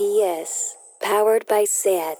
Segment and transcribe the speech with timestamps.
[0.00, 2.16] RPS, powered by SAT.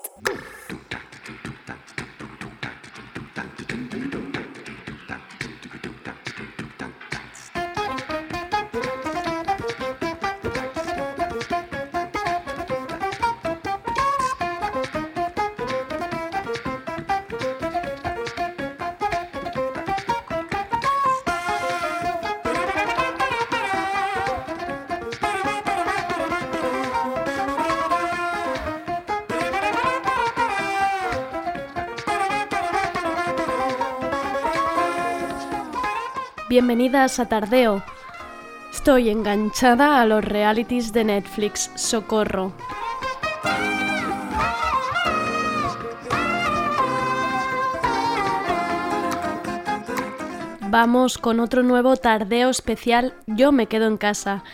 [36.60, 37.82] Bienvenidas a Tardeo.
[38.70, 41.70] Estoy enganchada a los realities de Netflix.
[41.74, 42.52] Socorro.
[50.68, 54.44] Vamos con otro nuevo tardeo especial Yo me quedo en casa.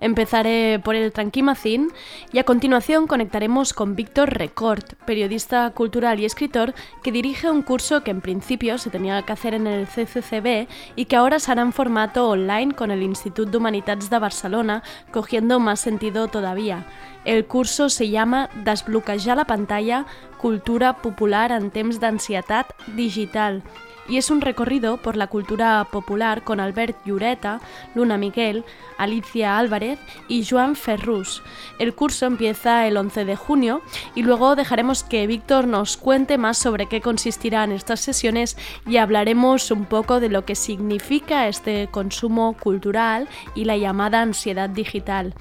[0.00, 1.90] Empezaré por el Tranquimacín
[2.32, 8.02] y a continuación conectaremos con Víctor Record, periodista cultural y escritor que dirige un curso
[8.02, 11.72] que en principio se tenía que hacer en el CCCB y que ahora será en
[11.72, 16.86] formato online con el Institut d'Humanitats de Barcelona, cogiendo más sentido todavía.
[17.24, 23.62] El curso se llama Desbloquejar la pantalla, cultura popular en temps d'ansietat digital
[24.08, 27.60] y es un recorrido por la cultura popular con Albert Llureta,
[27.94, 28.64] Luna Miguel,
[28.98, 29.98] Alicia Álvarez
[30.28, 31.42] y Joan Ferrus.
[31.78, 33.82] El curso empieza el 11 de junio
[34.14, 39.70] y luego dejaremos que Víctor nos cuente más sobre qué consistirán estas sesiones y hablaremos
[39.70, 45.34] un poco de lo que significa este consumo cultural y la llamada ansiedad digital.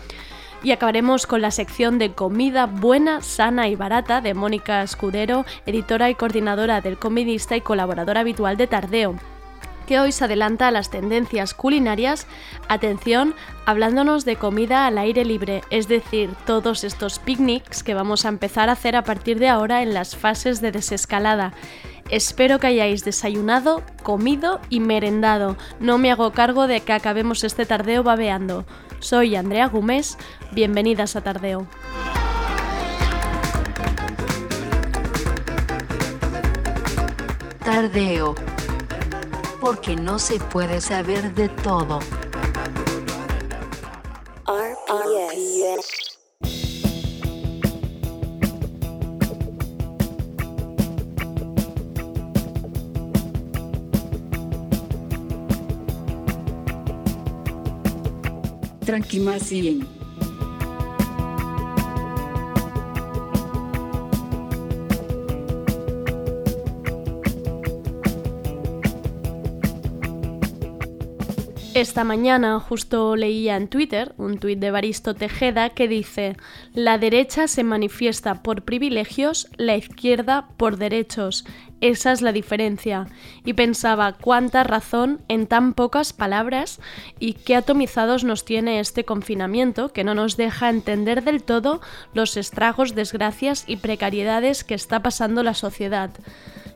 [0.65, 6.09] Y acabaremos con la sección de comida buena, sana y barata de Mónica Escudero, editora
[6.09, 9.15] y coordinadora del Comedista y colaboradora habitual de Tardeo
[9.85, 12.25] que hoy se adelanta a las tendencias culinarias,
[12.67, 13.35] atención,
[13.67, 18.69] hablándonos de comida al aire libre, es decir, todos estos picnics que vamos a empezar
[18.69, 21.53] a hacer a partir de ahora en las fases de desescalada.
[22.11, 25.57] Espero que hayáis desayunado, comido y merendado.
[25.79, 28.65] No me hago cargo de que acabemos este tardeo babeando.
[28.99, 30.17] Soy Andrea Gómez,
[30.51, 31.67] bienvenidas a Tardeo.
[37.63, 38.35] Tardeo.
[39.59, 41.99] Porque no se puede saber de todo.
[58.95, 59.94] Tranquimacien.
[71.75, 76.37] Esta mañana justo leía en Twitter un tuit de Baristo Tejeda que dice,
[76.73, 81.43] la derecha se manifiesta por privilegios, la izquierda por derechos.
[81.81, 83.07] Esa es la diferencia.
[83.43, 86.79] Y pensaba cuánta razón en tan pocas palabras
[87.19, 91.81] y qué atomizados nos tiene este confinamiento que no nos deja entender del todo
[92.13, 96.11] los estragos, desgracias y precariedades que está pasando la sociedad.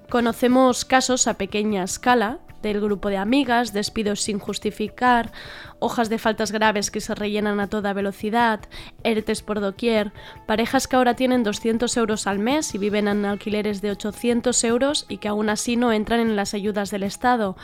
[0.09, 5.31] Conocemos casos a pequeña escala del grupo de amigas, despidos sin justificar,
[5.79, 8.61] hojas de faltas graves que se rellenan a toda velocidad,
[9.03, 10.11] ERTES por doquier,
[10.45, 15.05] parejas que ahora tienen 200 euros al mes y viven en alquileres de 800 euros
[15.09, 17.55] y que aún así no entran en las ayudas del Estado.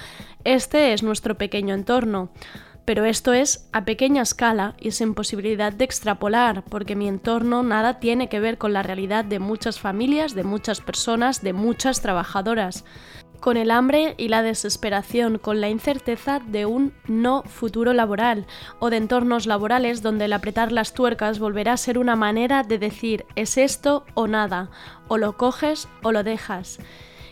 [0.43, 2.29] Este es nuestro pequeño entorno.
[2.85, 7.99] Pero esto es a pequeña escala y sin posibilidad de extrapolar, porque mi entorno nada
[7.99, 12.85] tiene que ver con la realidad de muchas familias, de muchas personas, de muchas trabajadoras
[13.39, 18.45] con el hambre y la desesperación, con la incerteza de un no futuro laboral
[18.79, 22.79] o de entornos laborales donde el apretar las tuercas volverá a ser una manera de
[22.79, 24.69] decir es esto o nada,
[25.07, 26.79] o lo coges o lo dejas.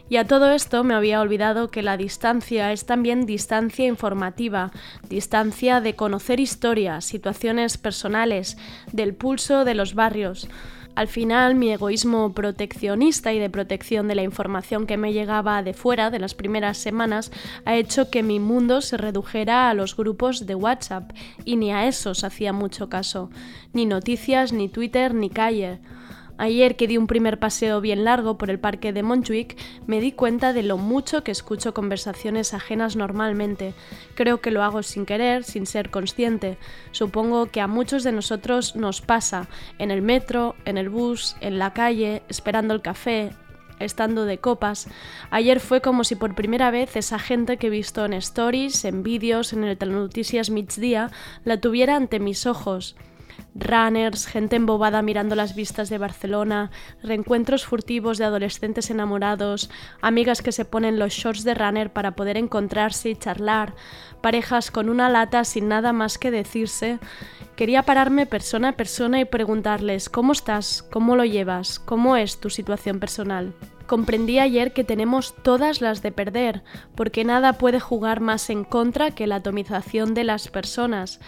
[0.09, 4.71] Y a todo esto me había olvidado que la distancia es también distancia informativa,
[5.09, 8.57] distancia de conocer historias, situaciones personales,
[8.91, 10.47] del pulso de los barrios.
[10.95, 15.73] Al final, mi egoísmo proteccionista y de protección de la información que me llegaba de
[15.73, 17.31] fuera de las primeras semanas
[17.65, 21.11] ha hecho que mi mundo se redujera a los grupos de WhatsApp
[21.45, 23.31] y ni a esos hacía mucho caso.
[23.73, 25.79] Ni noticias, ni Twitter, ni calle.
[26.37, 30.11] Ayer que di un primer paseo bien largo por el parque de Montjuic, me di
[30.11, 33.75] cuenta de lo mucho que escucho conversaciones ajenas normalmente.
[34.15, 36.57] Creo que lo hago sin querer, sin ser consciente.
[36.91, 39.47] Supongo que a muchos de nosotros nos pasa,
[39.77, 43.31] en el metro, en el bus, en la calle, esperando el café,
[43.79, 44.87] estando de copas.
[45.29, 49.03] Ayer fue como si por primera vez esa gente que he visto en stories, en
[49.03, 51.11] vídeos, en el Telenoticias Mixdía,
[51.45, 52.95] la tuviera ante mis ojos.
[53.55, 56.71] Runners, gente embobada mirando las vistas de Barcelona,
[57.01, 59.69] reencuentros furtivos de adolescentes enamorados,
[60.01, 63.75] amigas que se ponen los shorts de runner para poder encontrarse y charlar,
[64.21, 66.99] parejas con una lata sin nada más que decirse.
[67.55, 70.83] Quería pararme persona a persona y preguntarles ¿cómo estás?
[70.91, 71.79] ¿Cómo lo llevas?
[71.79, 73.53] ¿Cómo es tu situación personal?
[73.85, 76.63] Comprendí ayer que tenemos todas las de perder,
[76.95, 81.19] porque nada puede jugar más en contra que la atomización de las personas.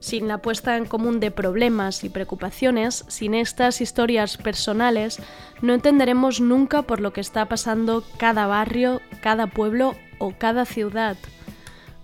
[0.00, 5.18] Sin la puesta en común de problemas y preocupaciones, sin estas historias personales,
[5.60, 11.16] no entenderemos nunca por lo que está pasando cada barrio, cada pueblo o cada ciudad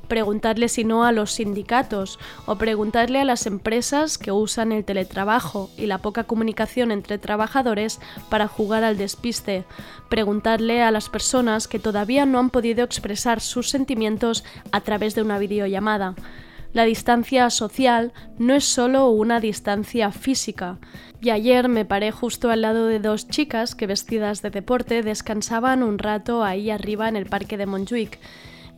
[0.06, 5.70] preguntarle si no a los sindicatos o preguntarle a las empresas que usan el teletrabajo
[5.76, 8.00] y la poca comunicación entre trabajadores
[8.30, 9.64] para jugar al despiste,
[10.08, 15.22] preguntarle a las personas que todavía no han podido expresar sus sentimientos a través de
[15.22, 16.14] una videollamada.
[16.76, 20.76] La distancia social no es solo una distancia física.
[21.22, 25.82] Y ayer me paré justo al lado de dos chicas que vestidas de deporte descansaban
[25.82, 28.18] un rato ahí arriba en el parque de Montjuic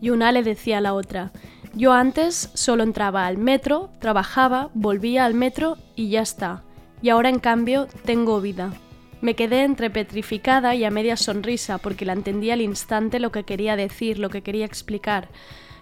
[0.01, 1.33] y una le decía a la otra,
[1.75, 6.63] yo antes solo entraba al metro, trabajaba, volvía al metro y ya está.
[7.03, 8.75] Y ahora en cambio tengo vida.
[9.21, 13.43] Me quedé entre petrificada y a media sonrisa porque la entendía al instante lo que
[13.43, 15.27] quería decir, lo que quería explicar.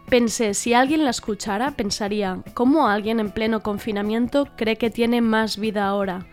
[0.09, 5.59] Pensé, si alguien la escuchara, pensaría, ¿cómo alguien en pleno confinamiento cree que tiene más
[5.59, 6.27] vida ahora?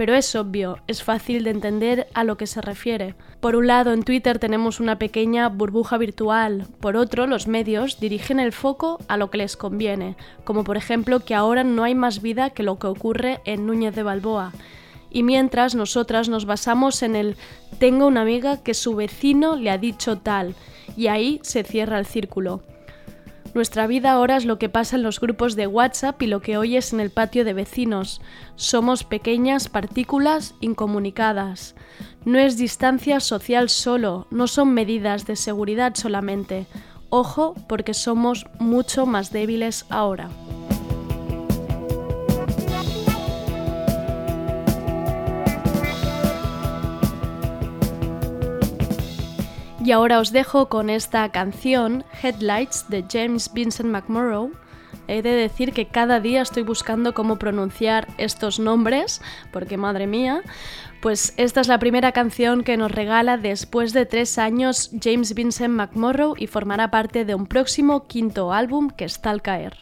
[0.00, 3.16] pero es obvio, es fácil de entender a lo que se refiere.
[3.40, 8.40] Por un lado, en Twitter tenemos una pequeña burbuja virtual, por otro, los medios dirigen
[8.40, 12.22] el foco a lo que les conviene, como por ejemplo que ahora no hay más
[12.22, 14.52] vida que lo que ocurre en Núñez de Balboa.
[15.10, 17.36] Y mientras nosotras nos basamos en el
[17.78, 20.54] tengo una amiga que su vecino le ha dicho tal,
[20.96, 22.62] y ahí se cierra el círculo.
[23.52, 26.56] Nuestra vida ahora es lo que pasa en los grupos de WhatsApp y lo que
[26.56, 28.20] oyes en el patio de vecinos.
[28.54, 31.74] Somos pequeñas partículas incomunicadas.
[32.24, 36.66] No es distancia social solo, no son medidas de seguridad solamente.
[37.08, 40.30] Ojo porque somos mucho más débiles ahora.
[49.82, 54.52] Y ahora os dejo con esta canción, Headlights, de James Vincent McMurrow.
[55.08, 59.22] He de decir que cada día estoy buscando cómo pronunciar estos nombres,
[59.52, 60.42] porque madre mía,
[61.00, 65.74] pues esta es la primera canción que nos regala después de tres años James Vincent
[65.74, 69.78] McMurrow y formará parte de un próximo quinto álbum que está al caer.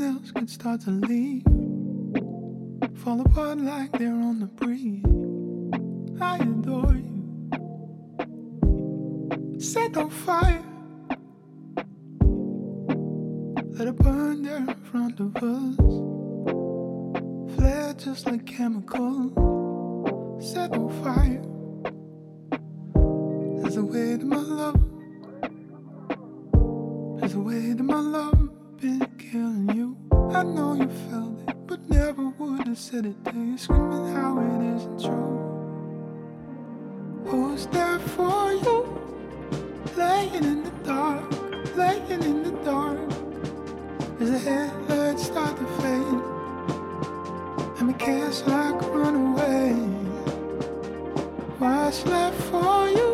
[0.00, 1.44] Else can start to leave,
[2.98, 5.04] fall apart like they're on the breeze.
[6.20, 7.50] I adore you.
[9.60, 10.64] Set on fire,
[13.78, 15.76] let it burn there in front of us.
[17.56, 19.32] Flare just like chemicals.
[20.44, 21.40] Set on fire.
[23.62, 24.80] There's a way to my love.
[27.20, 28.53] There's a way to my love
[28.84, 29.96] been killing you.
[30.34, 33.56] I know you felt it, but never would have said it to you.
[33.56, 35.36] Screaming how it isn't true.
[37.24, 38.76] Who's there for you?
[39.96, 41.24] Laying in the dark,
[41.76, 43.00] laying in the dark.
[44.20, 46.22] As the headlights start to fade,
[47.78, 49.72] and the kiss like run away.
[51.58, 53.08] What's left for you?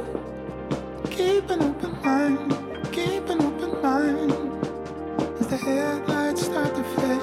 [1.11, 4.50] Keep an open mind, keep an open mind
[5.61, 7.23] headlights start to fade,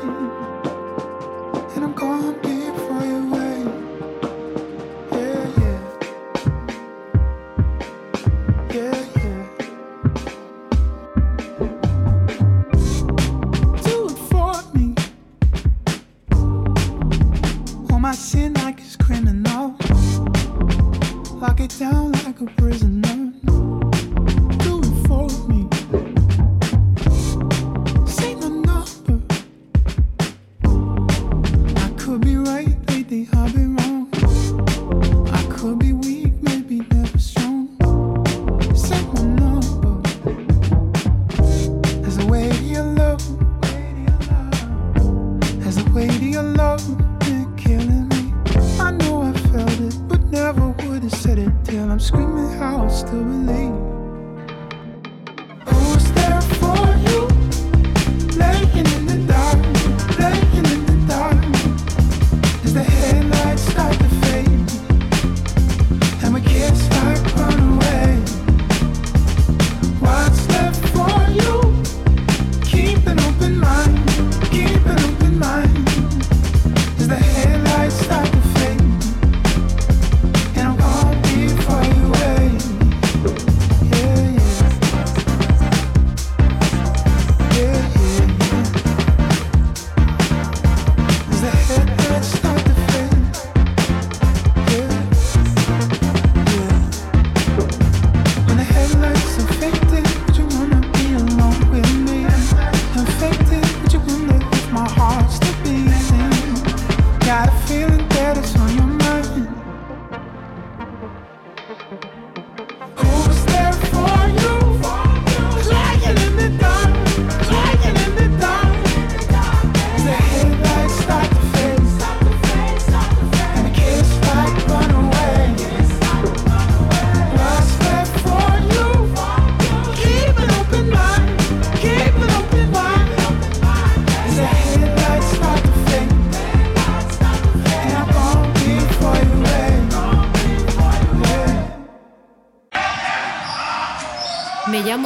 [1.75, 3.67] and I'm gone before you wait.
[5.11, 5.79] Yeah, yeah,
[8.73, 9.43] yeah, yeah.
[13.83, 14.87] Do it for me.
[17.91, 19.75] On my sin like it's criminal.
[21.41, 23.16] Lock it down like a prisoner.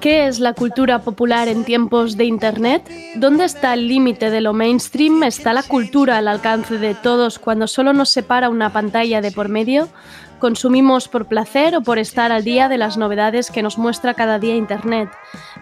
[0.00, 2.90] ¿Qué es la cultura popular en tiempos de Internet?
[3.16, 5.22] ¿Dónde está el límite de lo mainstream?
[5.24, 9.50] ¿Está la cultura al alcance de todos cuando solo nos separa una pantalla de por
[9.50, 9.90] medio?
[10.38, 14.38] ¿Consumimos por placer o por estar al día de las novedades que nos muestra cada
[14.38, 15.10] día Internet?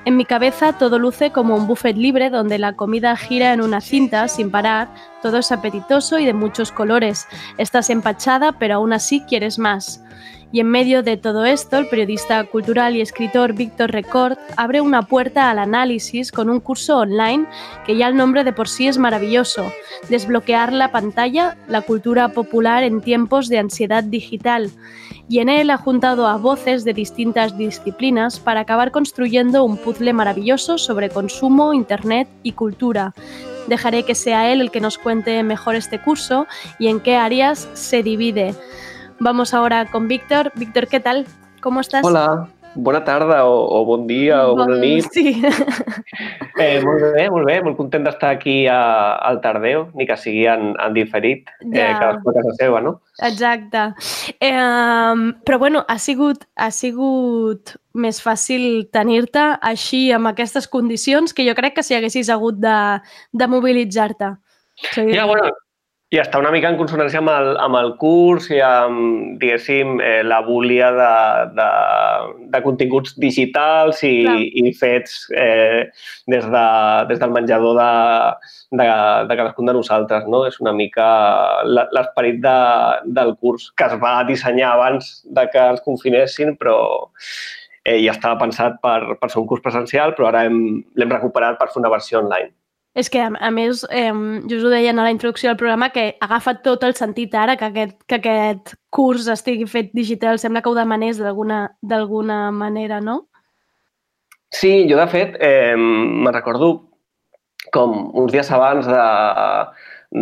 [0.04, 3.80] En mi cabeza todo luce como un buffet libre donde la comida gira en una
[3.80, 4.88] cinta sin parar,
[5.20, 7.26] todo es apetitoso y de muchos colores.
[7.56, 10.04] Estás empachada pero aún así quieres más.
[10.50, 15.02] Y en medio de todo esto, el periodista cultural y escritor Víctor Record abre una
[15.02, 17.46] puerta al análisis con un curso online
[17.84, 19.70] que ya el nombre de por sí es maravilloso.
[20.08, 24.70] Desbloquear la pantalla, la cultura popular en tiempos de ansiedad digital.
[25.28, 30.14] Y en él ha juntado a voces de distintas disciplinas para acabar construyendo un puzzle
[30.14, 33.12] maravilloso sobre consumo, internet y cultura.
[33.66, 36.46] Dejaré que sea él el que nos cuente mejor este curso
[36.78, 38.54] y en qué áreas se divide.
[39.20, 40.52] Vamos ahora con Víctor.
[40.54, 41.26] Víctor, ¿qué tal?
[41.60, 42.04] ¿Cómo estàs?
[42.04, 45.06] Hola, bona tarda o, o bon dia o bona nit.
[45.12, 45.42] Sí.
[46.58, 50.40] Eh, molt bé, molt bé, molt content d'estar aquí a, al Tardeo, ni que sigui
[50.50, 51.92] en, en diferit, eh, Ja.
[52.00, 52.96] cadascú a casa seva, no?
[53.22, 53.84] Exacte.
[54.40, 55.14] Eh,
[55.46, 61.54] però bueno, ha sigut, ha sigut més fàcil tenir-te així, amb aquestes condicions, que jo
[61.54, 62.74] crec que si haguessis hagut de,
[63.30, 64.32] de mobilitzar-te.
[64.90, 65.52] Sigui, Ja, bueno,
[66.08, 70.22] i està una mica en consonància amb el, amb el curs i amb, diguéssim, eh,
[70.24, 71.08] la búlia de,
[71.58, 71.66] de,
[72.54, 74.38] de continguts digitals i, Clar.
[74.40, 75.82] i fets eh,
[76.32, 76.62] des, de,
[77.10, 77.90] des del menjador de,
[78.80, 78.86] de,
[79.28, 80.46] de cadascun de nosaltres, no?
[80.48, 81.08] És una mica
[81.68, 82.56] l'esperit de,
[83.20, 86.78] del curs que es va dissenyar abans de que ens confinessin, però
[87.84, 91.60] eh, ja estava pensat per, per ser un curs presencial, però ara hem- l'hem recuperat
[91.60, 92.54] per fer una versió online.
[92.98, 94.10] És que, a, a més, eh,
[94.50, 97.54] jo us ho deia en la introducció del programa, que agafa tot el sentit ara
[97.60, 100.40] que aquest, que aquest curs estigui fet digital.
[100.42, 103.20] Sembla que ho demanés d'alguna manera, no?
[104.50, 106.72] Sí, jo de fet eh, me'n recordo
[107.70, 109.02] com uns dies abans de,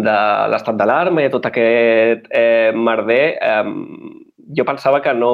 [0.03, 0.17] de
[0.51, 3.63] l'estat d'alarma i tot aquest eh, merder, eh,
[4.57, 5.33] jo pensava que no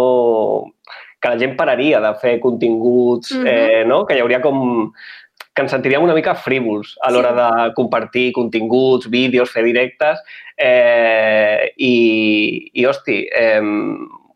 [1.23, 3.47] que la gent pararia de fer continguts, Mhm.
[3.47, 4.05] eh, no?
[4.05, 4.93] que hi hauria com
[5.55, 7.37] que ens sentiríem una mica frívols a l'hora Sí.
[7.41, 10.21] de compartir continguts, vídeos, fer directes
[10.57, 13.61] eh, i, i hosti, eh,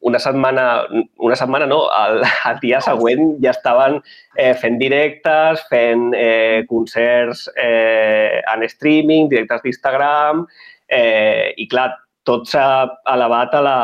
[0.06, 0.86] una setmana,
[1.18, 3.98] una setmana no, el, el dia següent ja estaven
[4.36, 10.46] eh, fent directes, fent eh, concerts eh, en streaming, directes d'Instagram,
[10.86, 11.90] eh, i clar,
[12.22, 12.68] tot s'ha
[13.14, 13.78] elevat a la,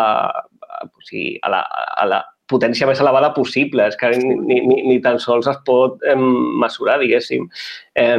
[0.85, 1.65] o sigui, a, la,
[1.97, 2.23] a la
[2.53, 3.89] potència més elevada possible.
[3.89, 7.49] És que ni, ni, ni- ni tan sols es pot eh, mesurar, diguéssim.
[7.97, 8.19] Eh,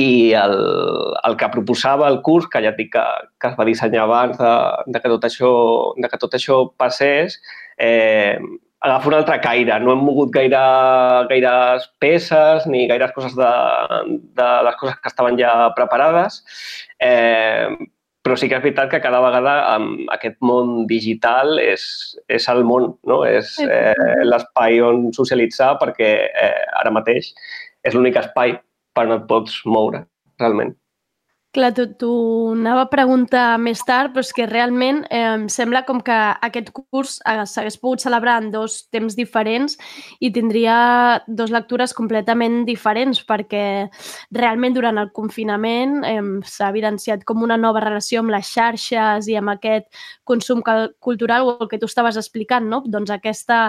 [0.00, 0.54] i el,
[1.28, 3.04] el que proposava el curs, que ja et dic que,
[3.36, 4.52] que es va dissenyar abans de,
[4.88, 5.50] de, que, tot això,
[6.00, 7.36] de que tot això passés,
[7.76, 8.38] eh,
[8.82, 9.76] agafa un altre caire.
[9.84, 10.62] No hem mogut gaire,
[11.28, 13.50] gaires peces ni gaires coses de,
[14.40, 16.40] de les coses que estaven ja preparades,
[16.98, 17.68] eh,
[18.22, 21.84] però sí que és veritat que cada vegada amb aquest món digital és,
[22.30, 23.22] és el món, no?
[23.26, 27.32] és eh, l'espai on socialitzar perquè eh, ara mateix
[27.82, 28.54] és l'únic espai
[28.94, 30.04] per on et pots moure,
[30.38, 30.76] realment.
[31.52, 32.10] Clar, t'ho
[32.54, 36.14] anava a preguntar més tard, però és que realment eh, em sembla com que
[36.48, 39.74] aquest curs eh, s'hagués pogut celebrar en dos temps diferents
[40.24, 40.76] i tindria
[41.28, 43.64] dos lectures completament diferents perquè
[44.38, 49.36] realment durant el confinament eh, s'ha evidenciat com una nova relació amb les xarxes i
[49.36, 49.90] amb aquest
[50.24, 52.80] consum cultural o el que tu estaves explicant, no?
[52.88, 53.66] Doncs aquesta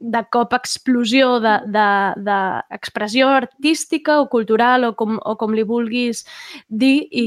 [0.00, 6.24] de cop explosió d'expressió de, de artística o cultural o com, o com li vulguis
[6.68, 7.26] dir i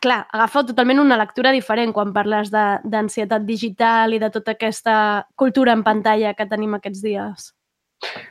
[0.00, 5.26] clar, agafa totalment una lectura diferent quan parles de- d'ansietat digital i de tota aquesta
[5.36, 7.52] cultura en pantalla que tenim aquests dies.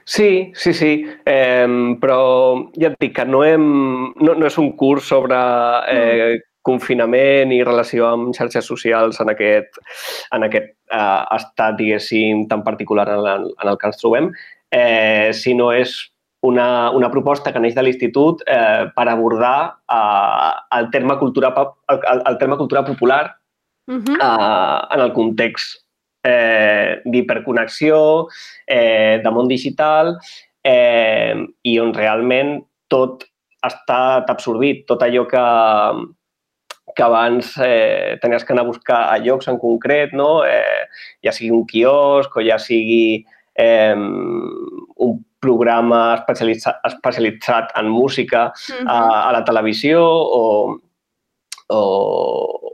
[0.05, 4.74] Sí, sí, sí, eh, però ja et dic que no, hem, no, no és un
[4.77, 5.38] curs sobre
[5.89, 9.77] eh, confinament i relació amb xarxes socials en aquest,
[10.36, 14.32] en aquest eh, estat, diguéssim, tan particular en el, en el que ens trobem,
[14.72, 15.96] eh, sinó és
[16.43, 19.58] una, una proposta que neix de l'Institut eh, per abordar
[19.91, 21.53] eh, el, terme cultura,
[21.93, 23.25] el, el terme cultura popular
[23.88, 24.17] uh -huh.
[24.20, 25.84] eh, en el context
[26.24, 28.27] eh, d'hiperconnexió,
[28.67, 30.17] eh, de món digital,
[30.63, 33.25] eh, i on realment tot
[33.63, 34.86] ha estat absorbit.
[34.88, 35.43] Tot allò que,
[36.96, 40.44] que abans eh, tenies que anar a buscar a llocs en concret, no?
[40.46, 40.88] eh,
[41.24, 43.25] ja sigui un quiosc o ja sigui
[43.56, 48.88] eh, un programa especialitzat, especialitzat en música uh -huh.
[48.88, 50.80] a, a la televisió o,
[51.68, 51.82] o,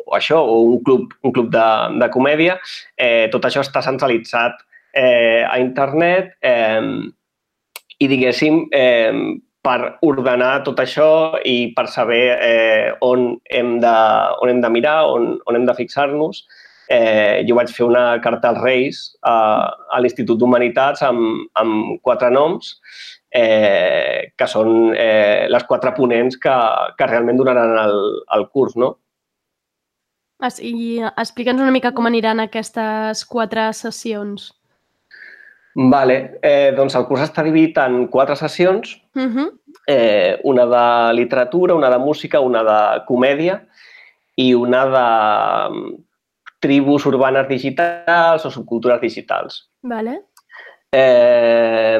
[0.06, 1.68] o això, o un club, un club de,
[2.00, 2.60] de comèdia,
[2.98, 4.54] eh, tot això està centralitzat
[4.94, 6.82] eh, a internet eh,
[8.00, 9.14] i, diguéssim, eh,
[9.66, 13.96] per ordenar tot això i per saber eh, on, hem de,
[14.40, 16.46] on hem de mirar, on, on hem de fixar-nos.
[16.90, 19.36] Eh, jo vaig fer una carta als Reis a,
[19.94, 22.72] a l'Institut d'Humanitats amb, amb quatre noms,
[23.36, 26.56] eh, que són eh, les quatre ponents que,
[26.98, 28.02] que realment donaran el,
[28.38, 28.96] el curs, no?
[30.40, 34.54] I explica'ns una mica com aniran aquestes quatre sessions.
[35.76, 39.48] Vale, eh, doncs el curs està dividit en quatre sessions, uh -huh.
[39.88, 43.66] eh, una de literatura, una de música, una de comèdia
[44.36, 45.96] i una de mm,
[46.60, 49.70] tribus urbanes digitals o subcultures digitals.
[49.82, 50.22] Vale.
[50.92, 52.00] Eh,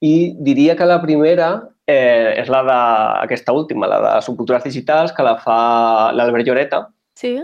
[0.00, 5.22] I diria que la primera eh, és la d'aquesta última, la de subcultures digitals, que
[5.22, 6.88] la fa l'Albert Lloreta.
[7.14, 7.42] Sí.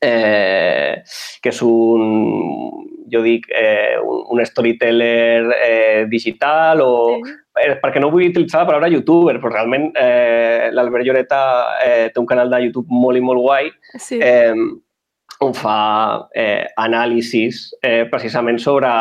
[0.00, 1.02] Eh,
[1.40, 6.94] que és un, jo dic, eh, un, un storyteller eh, digital o...
[7.24, 7.34] Sí.
[7.56, 11.38] Eh, perquè no vull utilitzar la paraula youtuber, però realment eh, l'Albert Lloreta
[11.80, 14.18] eh, té un canal de YouTube molt i molt guai sí.
[14.20, 14.52] eh,
[15.40, 15.78] on fa
[16.36, 18.92] eh, anàlisis eh, precisament sobre,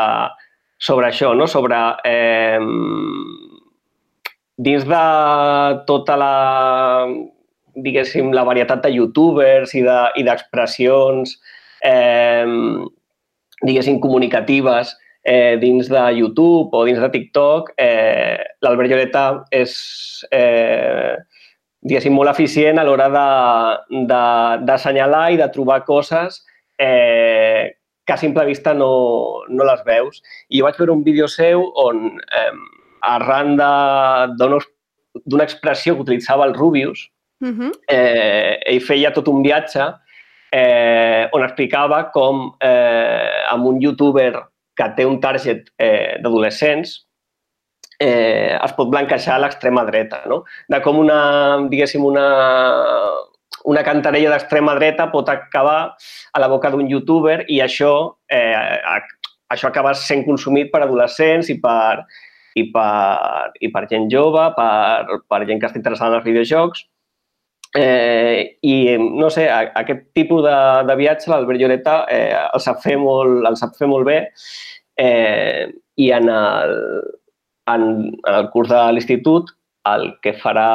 [0.80, 1.50] sobre això, no?
[1.52, 2.64] sobre eh,
[4.56, 5.06] dins de
[5.92, 6.34] tota la
[7.76, 12.46] diguéssim, la varietat de youtubers i d'expressions de, eh,
[13.66, 14.94] diguéssim, comunicatives
[15.26, 19.74] eh, dins de YouTube o dins de TikTok, eh, l'Albert Lloreta és,
[20.32, 21.16] eh,
[21.82, 23.10] diguéssim, molt eficient a l'hora
[24.70, 26.44] d'assenyalar i de trobar coses
[26.78, 27.74] eh,
[28.06, 30.22] que a simple vista no, no les veus.
[30.50, 32.54] I jo vaig veure un vídeo seu on, eh,
[33.02, 33.56] arran
[34.38, 37.10] d'una expressió que utilitzava el Rubius,
[37.42, 37.72] uh -huh.
[37.90, 39.94] eh, ell feia tot un viatge
[40.56, 44.32] eh, on explicava com eh, amb un youtuber
[44.76, 46.96] que té un target eh, d'adolescents
[48.00, 50.44] eh, es pot blanquejar a l'extrema dreta, no?
[50.72, 51.20] De com una,
[51.72, 52.26] diguéssim, una,
[53.72, 57.94] una cantarella d'extrema dreta pot acabar a la boca d'un youtuber i això,
[58.32, 58.80] eh,
[59.52, 62.06] això acaba sent consumit per adolescents i per,
[62.56, 66.88] i per, i per gent jove, per, per gent que està interessada en els videojocs.
[67.76, 70.56] Eh, I, no sé, a, aquest tipus de,
[70.88, 74.22] de viatge l'Albert Lloreta eh, el, sap fer molt, el sap fer molt bé
[75.04, 75.68] eh,
[76.00, 76.76] i en el,
[77.74, 77.84] en,
[78.16, 79.52] en el curs de l'institut
[79.92, 80.70] el que farà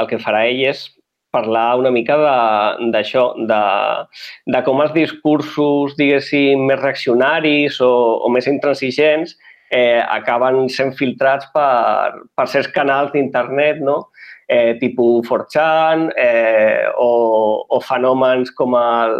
[0.00, 0.86] el que farà ell és
[1.32, 8.28] parlar una mica d'això, de, de, de com els discursos, diguéssim, més reaccionaris o, o
[8.32, 9.36] més intransigents
[9.72, 14.11] eh, acaben sent filtrats per, per certs canals d'internet, no?
[14.52, 19.14] Eh, tipus 4chan eh, o, o fenòmens com el,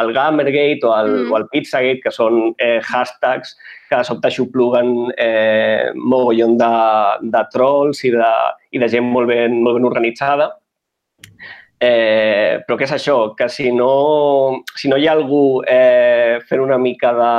[0.00, 1.32] el Gamergate o el, mm.
[1.32, 3.56] o el Pizzagate, que són eh, hashtags
[3.88, 6.70] que de sobte xupluguen eh, mogollon de,
[7.32, 8.30] de trolls i de,
[8.76, 10.52] i de gent molt ben, molt ben organitzada.
[11.80, 13.18] Eh, però què és això?
[13.38, 17.34] Que si no, si no hi ha algú eh, fent una mica de,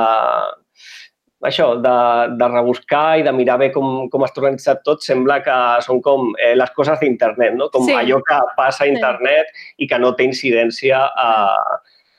[1.47, 1.95] això, de,
[2.39, 6.31] de rebuscar i de mirar bé com, com està organitzat tot, sembla que són com
[6.39, 7.69] eh, les coses d'internet, no?
[7.73, 7.95] com sí.
[7.95, 9.85] allò que passa a internet sí.
[9.85, 11.31] i que no té incidència a,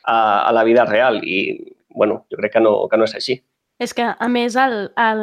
[0.06, 0.16] a,
[0.48, 1.20] a la vida real.
[1.24, 1.58] I,
[1.96, 3.40] bueno, jo crec que no, que no és així.
[3.78, 5.18] És que, a més, el, el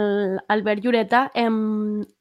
[0.54, 1.56] Albert Lloreta hem,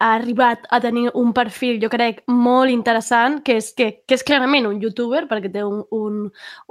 [0.01, 4.25] ha arribat a tenir un perfil, jo crec, molt interessant, que és, que, que és
[4.25, 6.23] clarament un youtuber, perquè té un, un,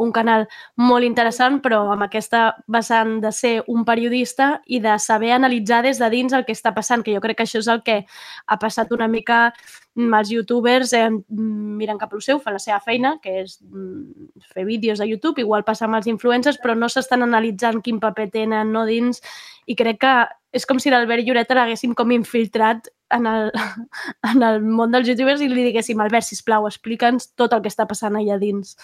[0.02, 0.48] un canal
[0.82, 6.02] molt interessant, però amb aquesta vessant de ser un periodista i de saber analitzar des
[6.02, 8.02] de dins el que està passant, que jo crec que això és el que
[8.48, 9.52] ha passat una mica
[9.96, 14.66] els youtubers eh, miren cap al seu, fan la seva feina, que és mm, fer
[14.66, 18.72] vídeos a YouTube, igual passa amb els influencers, però no s'estan analitzant quin paper tenen
[18.72, 19.22] no dins
[19.68, 20.14] i crec que
[20.52, 23.52] és com si l'Albert Lloreta l'haguéssim com infiltrat en el,
[24.32, 27.88] en el món dels youtubers i li diguéssim, Albert, sisplau, explica'ns tot el que està
[27.88, 28.76] passant allà dins.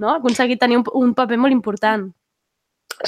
[0.00, 0.12] No?
[0.12, 2.10] Ha aconseguit tenir un, un paper molt important.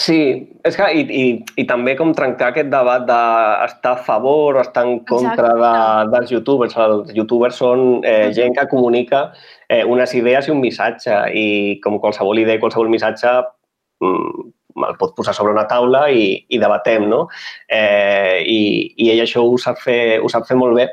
[0.00, 0.18] Sí,
[0.64, 1.24] és que, i, i,
[1.60, 5.72] i també com trencar aquest debat d'estar a favor o estar en contra de,
[6.14, 6.76] dels youtubers.
[6.80, 9.26] Els youtubers són eh, gent que comunica
[9.68, 11.46] eh, unes idees i un missatge i
[11.84, 13.34] com qualsevol idea i qualsevol missatge
[14.00, 14.48] mm,
[14.88, 17.26] el pot posar sobre una taula i, i debatem, no?
[17.68, 18.60] Eh, i,
[18.96, 20.88] I ell això ho sap fer, ho sap fer molt bé.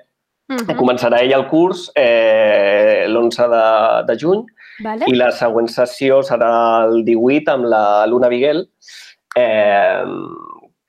[0.50, 0.76] Uh -huh.
[0.76, 3.66] Començarà ell el curs eh, l'11 de,
[4.12, 4.44] de juny
[4.84, 5.08] vale.
[5.08, 6.52] i la següent sessió serà
[6.88, 8.66] el 18 amb la Luna Viguel,
[9.38, 10.04] eh,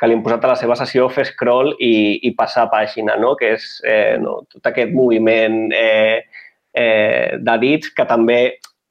[0.00, 3.34] que li hem posat a la seva sessió fer scroll i, i passar pàgina, no?
[3.36, 6.22] que és eh, no, tot aquest moviment eh,
[6.72, 8.40] eh, de dits que també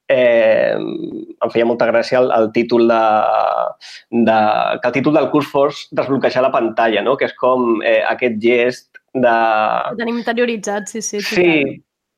[0.09, 3.01] eh, em feia molta gràcia el, el títol de,
[4.29, 4.37] de,
[4.81, 7.17] que el títol del curs fos desbloquejar la pantalla, no?
[7.17, 9.35] que és com eh, aquest gest de...
[9.89, 11.21] Ho tenim interioritzat, sí, sí.
[11.25, 11.53] Sí,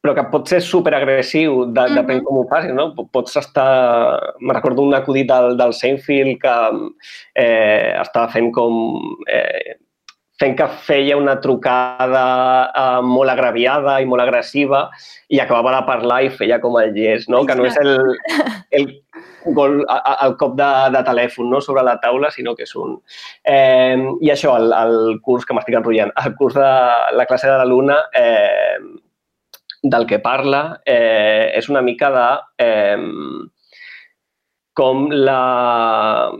[0.01, 1.95] però que pot ser superagressiu, de, mm -hmm.
[1.99, 2.93] depèn com ho facis, no?
[3.11, 4.33] Pots estar...
[4.39, 6.55] Me recordo un acudit del, del Seinfeld que
[7.35, 8.99] eh, estava fent com...
[9.27, 9.77] Eh,
[10.41, 12.25] fent que feia una trucada
[12.73, 14.89] eh, molt agraviada i molt agressiva
[15.29, 17.45] i acabava de parlar i feia com el gest, no?
[17.45, 17.93] que no és el,
[18.79, 18.87] el,
[19.53, 19.85] gol,
[20.25, 21.61] el cop de, de telèfon no?
[21.61, 22.97] sobre la taula, sinó que és un...
[23.45, 26.73] Eh, I això, el, el curs que m'estic enrotllant, el curs de
[27.13, 28.79] la classe de la Luna, eh,
[29.81, 32.29] del que parla eh, és una mica de
[32.61, 32.97] eh,
[34.77, 36.31] com la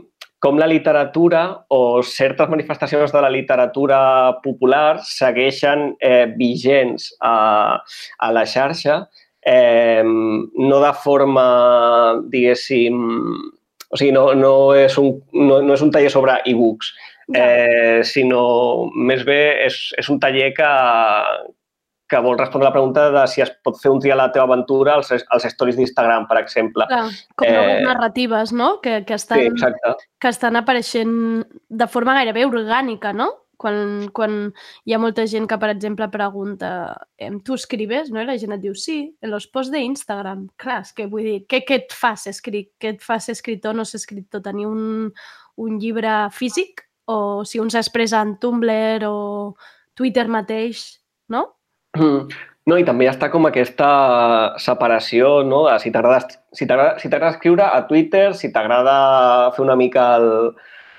[0.42, 3.98] com la literatura o certes manifestacions de la literatura
[4.42, 7.78] popular segueixen eh, vigents a,
[8.18, 9.04] a la xarxa,
[9.46, 11.46] eh, no de forma,
[12.34, 12.98] diguéssim,
[13.86, 16.90] o sigui, no, no, és, un, no, no és un taller sobre e-books,
[17.38, 18.42] eh, sinó
[18.98, 20.72] més bé és, és un taller que,
[22.12, 24.98] que vol respondre la pregunta de si es pot fer un a la teva aventura
[24.98, 26.84] als, als stories d'Instagram, per exemple.
[26.90, 27.06] Clar,
[27.40, 27.52] com eh...
[27.56, 28.74] noves narratives, no?
[28.84, 29.70] Que, que, estan, sí,
[30.20, 31.14] que estan apareixent
[31.68, 33.30] de forma gairebé orgànica, no?
[33.62, 34.34] Quan, quan
[34.84, 36.72] hi ha molta gent que, per exemple, pregunta
[37.46, 38.10] tu escribes?
[38.10, 38.20] No?
[38.20, 40.48] I la gent et diu sí, en els posts d'Instagram.
[40.60, 42.72] Clar, és que vull dir, què, què et fa ser escrit?
[42.82, 44.42] Què et fa ser escriptor o no ser escriptor?
[44.44, 45.12] Tenir un,
[45.62, 46.84] un llibre físic?
[47.08, 49.16] O si un s'expressa en Tumblr o
[49.94, 50.84] Twitter mateix,
[51.30, 51.46] no?
[51.98, 52.28] Mm.
[52.70, 53.88] No, i també està com aquesta
[54.62, 55.64] separació, no?
[55.66, 56.20] De si t'agrada
[56.54, 56.68] si
[57.02, 60.28] si escriure a Twitter, si t'agrada fer una mica el,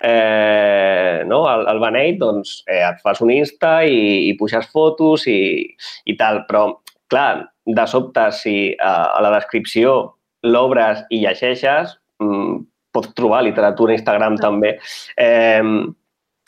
[0.03, 1.45] eh, no?
[1.49, 5.63] el, el beneit, doncs eh, et fas un Insta i, i puixes fotos i,
[6.05, 6.43] i tal.
[6.49, 6.65] Però,
[7.07, 9.95] clar, de sobte, si a, a la descripció
[10.43, 12.59] l'obres i llegeixes, mm,
[12.93, 14.75] pots trobar literatura a Instagram també.
[15.15, 15.63] Eh,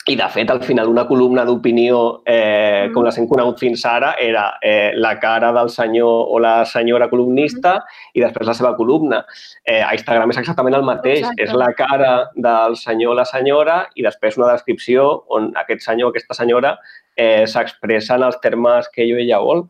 [0.08, 4.12] i, de fet, al final, una columna d'opinió, eh, com les hem conegut fins ara,
[4.22, 7.72] era eh, la cara del senyor o la senyora columnista
[8.14, 9.24] i després la seva columna.
[9.64, 11.24] Eh, a Instagram és exactament el mateix.
[11.24, 11.42] Exacte.
[11.42, 16.12] És la cara del senyor o la senyora i després una descripció on aquest senyor
[16.12, 16.76] o aquesta senyora
[17.16, 19.66] eh, s'expressa en els termes que ell o ella vol.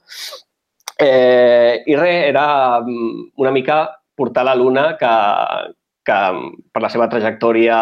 [1.01, 2.47] Eh, I res, era
[2.83, 5.17] mm, una mica portar la Luna que,
[6.07, 6.19] que
[6.73, 7.79] per la seva trajectòria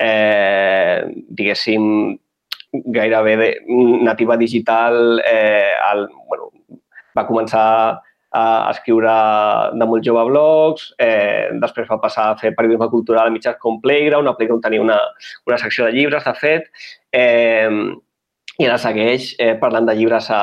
[0.00, 1.84] eh, diguéssim,
[2.72, 3.50] gairebé de,
[4.02, 6.48] nativa digital, eh, el, bueno,
[7.16, 7.66] va començar
[8.32, 9.12] a escriure
[9.76, 13.76] de molt jove blogs, eh, després va passar a fer periodisme cultural a mitjans com
[13.82, 14.96] Playground, a Playground tenia una,
[15.46, 16.70] una secció de llibres, de fet,
[17.12, 17.68] eh,
[18.56, 20.40] i ara segueix eh, parlant de llibres a,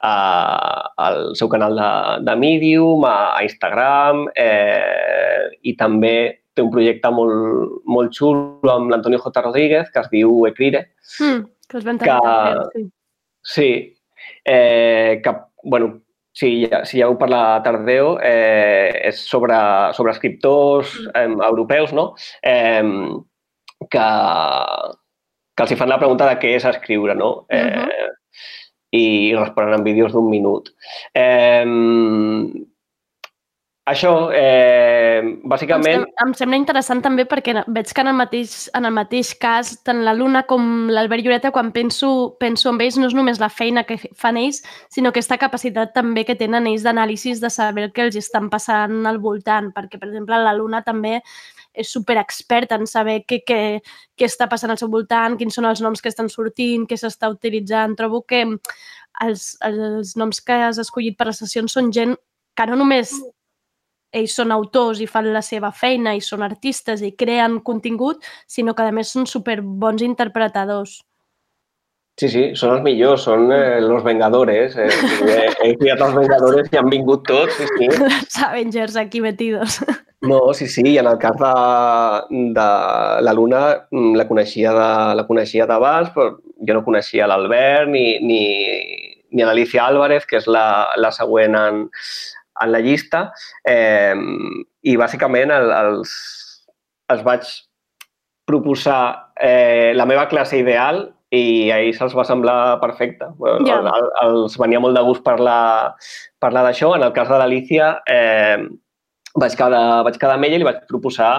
[0.00, 1.90] a, al seu canal de,
[2.26, 6.16] de Medium, a, a Instagram, eh, i també
[6.54, 9.44] té un projecte molt, molt xulo amb l'Antonio J.
[9.44, 10.88] Rodríguez, que es diu Ecrire.
[11.22, 12.84] Mm, que us vam tenir que, sí.
[13.48, 13.70] Sí,
[14.44, 15.32] eh, que,
[15.64, 16.00] bueno,
[16.32, 19.56] si, si ja heu parlat a Tardeo, eh, és sobre,
[19.96, 22.10] sobre escriptors eh, europeus, no?
[22.42, 22.82] Eh,
[23.90, 24.06] que,
[25.54, 27.46] que els hi fan la pregunta de què és escriure, no?
[27.48, 28.14] Eh, uh -huh.
[28.94, 30.72] I responen en vídeos d'un minut.
[31.14, 31.64] Eh,
[33.88, 36.04] això, eh, bàsicament...
[36.04, 39.74] Em, em sembla interessant també perquè veig que en el mateix, en el mateix cas,
[39.86, 43.48] tant la Luna com l'Albert Lloreta, quan penso, penso en ells, no és només la
[43.48, 44.60] feina que fan ells,
[44.92, 49.22] sinó aquesta capacitat també que tenen ells d'anàlisis de saber que els estan passant al
[49.24, 51.22] voltant, perquè, per exemple, la Luna també
[51.78, 53.60] és super experta en saber què, què,
[54.18, 57.30] què està passant al seu voltant, quins són els noms que estan sortint, què s'està
[57.32, 57.96] utilitzant.
[57.98, 58.44] Trobo que
[59.24, 62.16] els, els noms que has escollit per les sessions són gent
[62.58, 63.14] que no només
[64.18, 68.74] ells són autors i fan la seva feina i són artistes i creen contingut, sinó
[68.74, 70.98] que a més són super bons interpretadors.
[72.18, 74.74] Sí, sí, són els millors, són eh, los Vengadores.
[74.74, 74.88] Eh,
[75.22, 75.34] he,
[75.68, 77.86] he criat els Vengadores i han vingut tots, sí, sí.
[78.02, 79.78] Los Avengers aquí metidos.
[80.26, 81.52] No, sí, sí, i en el cas de,
[82.56, 82.64] de
[83.22, 83.60] la Luna
[83.92, 86.32] mm, la coneixia de, la coneixia d'abans, però
[86.66, 88.40] jo no coneixia l'Albert ni, ni,
[89.30, 91.84] ni l'Alicia Álvarez, que és la, la següent en,
[92.64, 93.28] en la llista.
[93.62, 94.18] Eh,
[94.82, 96.16] I bàsicament el, els,
[97.14, 97.46] els vaig
[98.48, 101.04] proposar eh, la meva classe ideal
[101.34, 103.30] i ahir se'ls va semblar perfecte.
[103.66, 103.78] Ja.
[103.78, 105.94] El, el, els venia molt de gust parlar,
[106.40, 106.94] parlar d'això.
[106.96, 108.62] En el cas de l'Alicia, eh,
[109.38, 111.32] vaig quedar, vaig quedar amb ella i li vaig proposar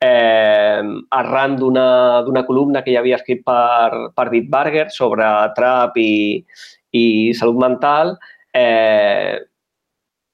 [0.00, 6.44] eh, arran d'una columna que ja havia escrit per, per Bitburger sobre trap i,
[6.94, 7.04] i
[7.38, 8.16] salut mental,
[8.54, 9.38] eh,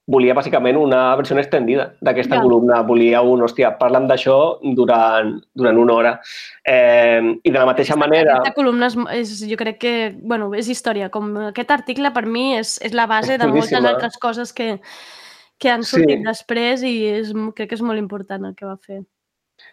[0.06, 2.42] volia bàsicament una versió extendida d'aquesta Ja.
[2.42, 2.82] columna.
[2.82, 6.20] Volia un, hòstia, parlem d'això durant, durant una hora.
[6.64, 8.36] Eh, I de la mateixa manera...
[8.38, 11.08] Aquesta columna és, és, jo crec que, bueno, és història.
[11.10, 14.80] Com aquest article per mi és, és la base de moltes altres coses que,
[15.58, 15.96] que han Sí.
[15.96, 19.02] sortit després i és, crec que és molt important el que va fer.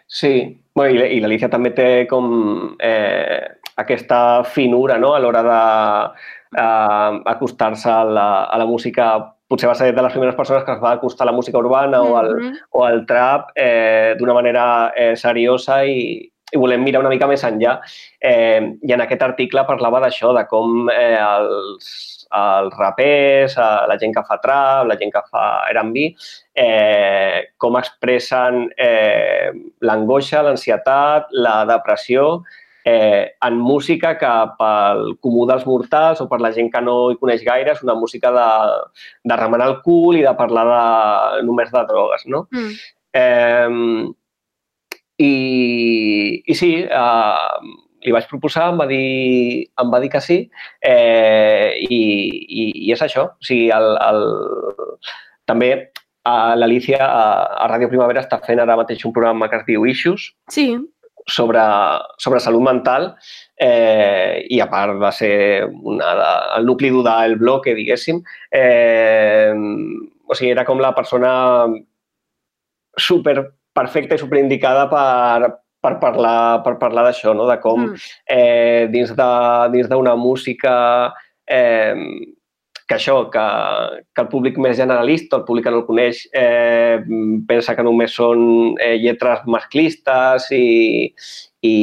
[0.06, 3.42] Sí, bueno, i, i l'Alicia també té com eh,
[3.76, 5.12] aquesta finura no?
[5.14, 5.42] a l'hora
[6.52, 9.34] d'acostar-se a, la, a la música.
[9.52, 12.00] Potser va ser de les primeres persones que es va acostar a la música urbana
[12.00, 12.54] o, al, Mhm.
[12.70, 15.98] o al trap eh, d'una manera eh, seriosa i,
[16.52, 17.74] i volem mirar una mica més enllà.
[18.20, 23.98] Eh, I en aquest article parlava d'això, de com eh, els, els rapers, eh, la
[24.00, 26.08] gent que fa trap, la gent que fa R&B,
[26.56, 29.52] eh, com expressen eh,
[29.84, 32.42] l'angoixa, l'ansietat, la depressió
[32.84, 37.20] eh, en música que pel comú dels mortals o per la gent que no hi
[37.20, 38.48] coneix gaire és una música de,
[39.30, 42.46] de remenar el cul i de parlar de, només de drogues, no?
[42.50, 42.74] Mm.
[43.22, 44.10] Eh,
[45.22, 45.32] i,
[46.46, 50.38] I sí, eh, li vaig proposar, em va dir, em va dir que sí,
[50.82, 53.28] eh, i, i, i és això.
[53.36, 54.24] O sigui, el, el,
[55.46, 55.72] també
[56.28, 57.22] a l'Alicia a,
[57.64, 60.66] a Ràdio Primavera està fent ara mateix un programa que es diu Issues, Sí,
[61.26, 61.62] sobre,
[62.18, 63.12] sobre salut mental
[63.56, 68.22] eh, i a part va ser una de, el nucli dur del bloque, diguéssim.
[68.50, 69.52] Eh,
[70.26, 71.32] o sigui, era com la persona
[72.96, 73.36] super
[73.72, 77.48] perfecta i super indicada per, per parlar, per parlar d'això, no?
[77.48, 77.94] de com Mm.
[78.26, 81.12] eh, dins d'una música
[81.46, 81.94] eh,
[82.92, 83.42] que això, que,
[84.12, 87.00] que el públic més generalista, el públic que no el coneix, eh,
[87.48, 88.42] pensa que només són
[88.84, 91.08] eh, lletres masclistes i,
[91.64, 91.76] i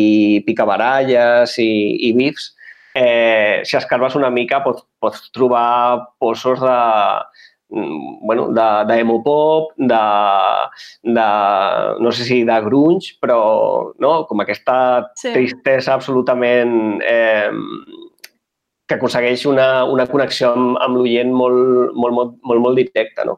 [0.46, 1.72] picabaralles i,
[2.12, 2.52] i bifs,
[2.94, 6.78] eh, si escarbes una mica pots, pots trobar poços de,
[7.74, 10.04] mm, bueno, de, de emo pop, de,
[11.10, 11.28] de,
[12.06, 13.42] no sé si de grunge, però
[13.98, 14.14] no?
[14.30, 14.78] com aquesta
[15.18, 15.34] Sí.
[15.34, 17.50] tristesa absolutament eh,
[18.90, 23.24] que aconsegueix una, una connexió amb, amb l'oient molt, molt, molt, molt, molt directa.
[23.28, 23.36] No?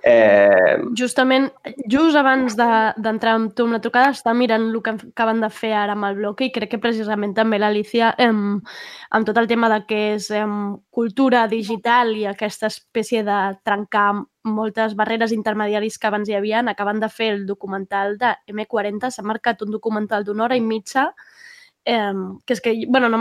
[0.00, 1.50] Eh, justament,
[1.92, 5.50] just abans de- d'entrar amb tu amb la trucada, està mirant el que acaben de
[5.52, 8.62] fer ara amb el bloc i crec que precisament també l'Alicia, em,
[9.10, 14.24] amb tot el tema de que és em, cultura digital i aquesta espècie de trencar
[14.46, 19.22] moltes barreres intermediaris que abans hi havia, acaben de fer el documental de M40, s'ha
[19.22, 21.10] marcat un documental d'una hora i mitja
[21.86, 22.12] eh,
[22.44, 23.18] que és que, bueno, no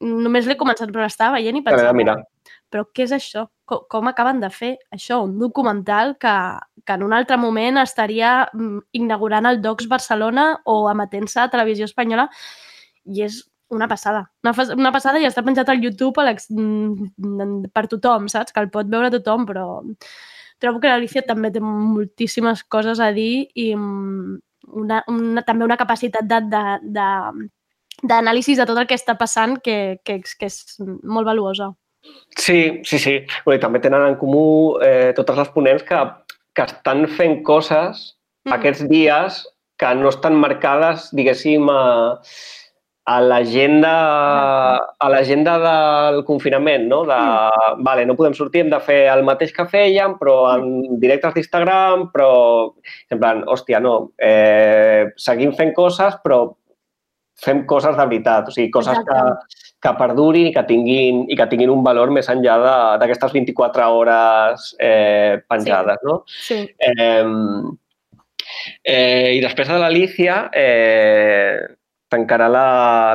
[0.00, 2.16] només l'he començat però l'estava veient i pensava, mira,
[2.68, 3.46] però què és això?
[3.68, 5.22] Com, com acaben de fer això?
[5.24, 6.32] Un documental que,
[6.84, 11.88] que en un altre moment estaria mm, inaugurant el Docs Barcelona o emetent-se a Televisió
[11.88, 12.28] Espanyola
[13.08, 14.24] i és una passada.
[14.44, 18.52] Una, una passada i està penjat al YouTube a l'ex- mm, per tothom, saps?
[18.52, 19.68] Que el pot veure tothom, però
[20.58, 24.38] trobo que l'Alicia també té moltíssimes coses a dir i mm,
[24.82, 27.08] una, una, també una capacitat de, de, de,
[28.02, 31.72] d'anàlisis de tot el que està passant que, que, que és molt valuosa.
[32.38, 33.16] Sí, sí, sí.
[33.26, 36.04] I també tenen en comú eh, totes les ponents que,
[36.54, 38.54] que estan fent coses Mm.
[38.56, 39.42] aquests dies
[39.78, 42.18] que no estan marcades, diguéssim, a,
[43.08, 43.92] a l'agenda
[44.76, 47.04] a l'agenda del confinament, no?
[47.08, 47.18] De,
[47.86, 52.08] vale, no podem sortir, hem de fer el mateix que fèiem, però en directes d'Instagram,
[52.14, 52.32] però,
[53.14, 56.42] en plan, hòstia, no, eh, seguim fent coses, però
[57.38, 59.74] fem coses de veritat, o sigui, coses que, Exacte.
[59.84, 62.56] que perdurin i que tinguin, i que tinguin un valor més enllà
[63.00, 66.22] d'aquestes 24 hores eh, penjades, no?
[66.26, 66.64] Sí.
[66.66, 67.24] Eh,
[68.82, 71.60] eh, I després de l'Alicia eh,
[72.10, 72.68] tancarà, la,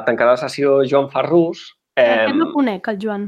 [0.07, 1.73] tancarà la sessió Joan Ferrús.
[1.97, 3.27] Eh, Eh, no conec, el Joan.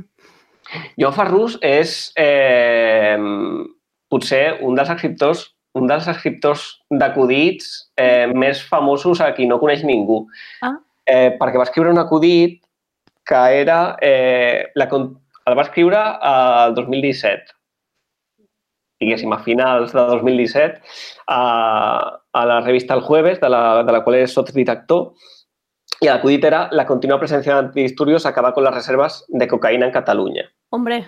[0.98, 3.20] Joan Ferrús és eh,
[4.10, 7.68] potser un dels escriptors un dels escriptors d'acudits
[8.00, 10.24] eh, més famosos a qui no coneix ningú.
[10.64, 10.78] Ah.
[11.06, 12.62] Eh, perquè va escriure un acudit
[13.26, 13.98] que era...
[14.02, 14.90] Eh, la,
[15.46, 17.54] el va escriure el 2017,
[19.02, 20.82] diguéssim, a finals de 2017,
[21.28, 21.42] a,
[22.34, 25.12] a la revista El Jueves, de la, de la qual és sotsdirector,
[26.02, 30.50] i l'acudit era la continua presència d'antidisturbios acaba con las reservas de cocaïna en Catalunya.
[30.74, 31.04] Hombre,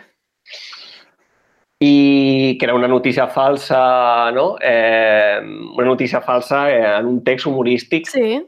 [1.79, 4.55] I que era una notícia falsa, no?
[4.61, 5.39] Eh,
[5.75, 8.41] una notícia falsa eh, en un text humorístic sí.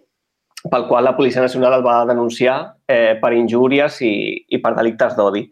[0.68, 4.14] Pel qual la Policia Nacional el va denunciar eh, per injúries i,
[4.50, 5.46] i per delictes d'odi.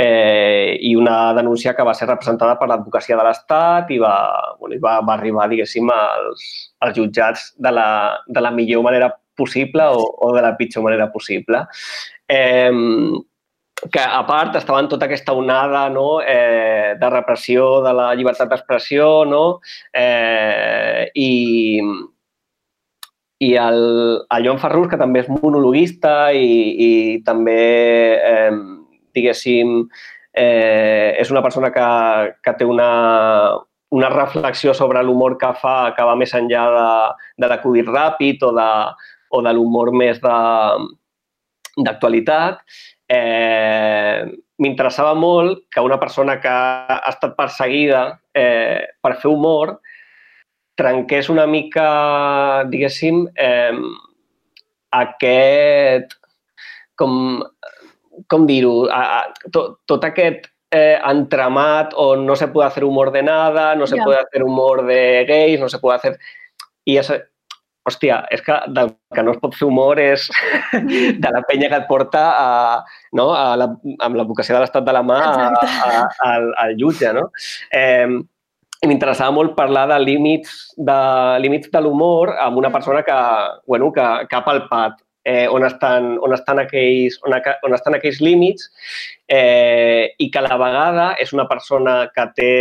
[0.00, 4.14] Eh, I una denúncia que va ser representada per l'advocacia de l'Estat i va,
[4.58, 6.46] bueno, i va, va arribar, diguéssim, als,
[6.80, 7.88] als jutjats de la,
[8.26, 11.66] de la millor manera possible o, o de la pitjor manera possible.
[12.28, 12.72] Eh,
[13.88, 16.20] que a part estava en tota aquesta onada no?
[16.20, 19.60] eh, de repressió de la llibertat d'expressió no?
[19.96, 21.80] eh, i,
[23.40, 26.88] i el, el Joan Ferrus, que també és monologuista i, i
[27.24, 27.56] també,
[28.20, 28.52] eh,
[29.16, 29.88] diguéssim,
[30.36, 31.86] eh, és una persona que,
[32.44, 32.90] que té una,
[33.96, 36.90] una reflexió sobre l'humor que fa que va més enllà de,
[37.40, 38.70] de l'acudit ràpid o de,
[39.32, 42.60] o de l'humor més d'actualitat,
[43.08, 44.28] eh,
[44.60, 49.80] m'interessava molt que una persona que ha estat perseguida eh, per fer humor
[50.80, 51.88] trenqués una mica,
[52.72, 53.76] diguéssim, eh,
[54.96, 56.16] aquest,
[56.98, 57.42] com,
[58.30, 58.74] com dir-ho,
[59.54, 63.96] tot, tot aquest eh, entramat on no se puede hacer humor de nada, no se
[63.96, 64.04] Ja.
[64.04, 66.18] puede hacer humor de gays, no se puede hacer...
[66.88, 67.10] I és,
[67.86, 70.24] hòstia, és que del que no es pot fer humor és
[71.22, 73.66] de la penya que et porta a, no, a la,
[74.00, 75.66] amb l'advocacia de l'estat de la mà a, Exacte.
[75.66, 77.28] a, al, al jutge, no?
[77.70, 78.08] Eh,
[78.80, 80.98] i m'interessava molt parlar de límits de,
[81.44, 83.16] límits de l'humor amb una persona que,
[83.68, 88.22] bueno, que, que ha palpat eh, on, estan, on, estan aquells, on, on estan aquells
[88.24, 88.70] límits
[89.28, 92.54] eh, i que a la vegada és una persona que té,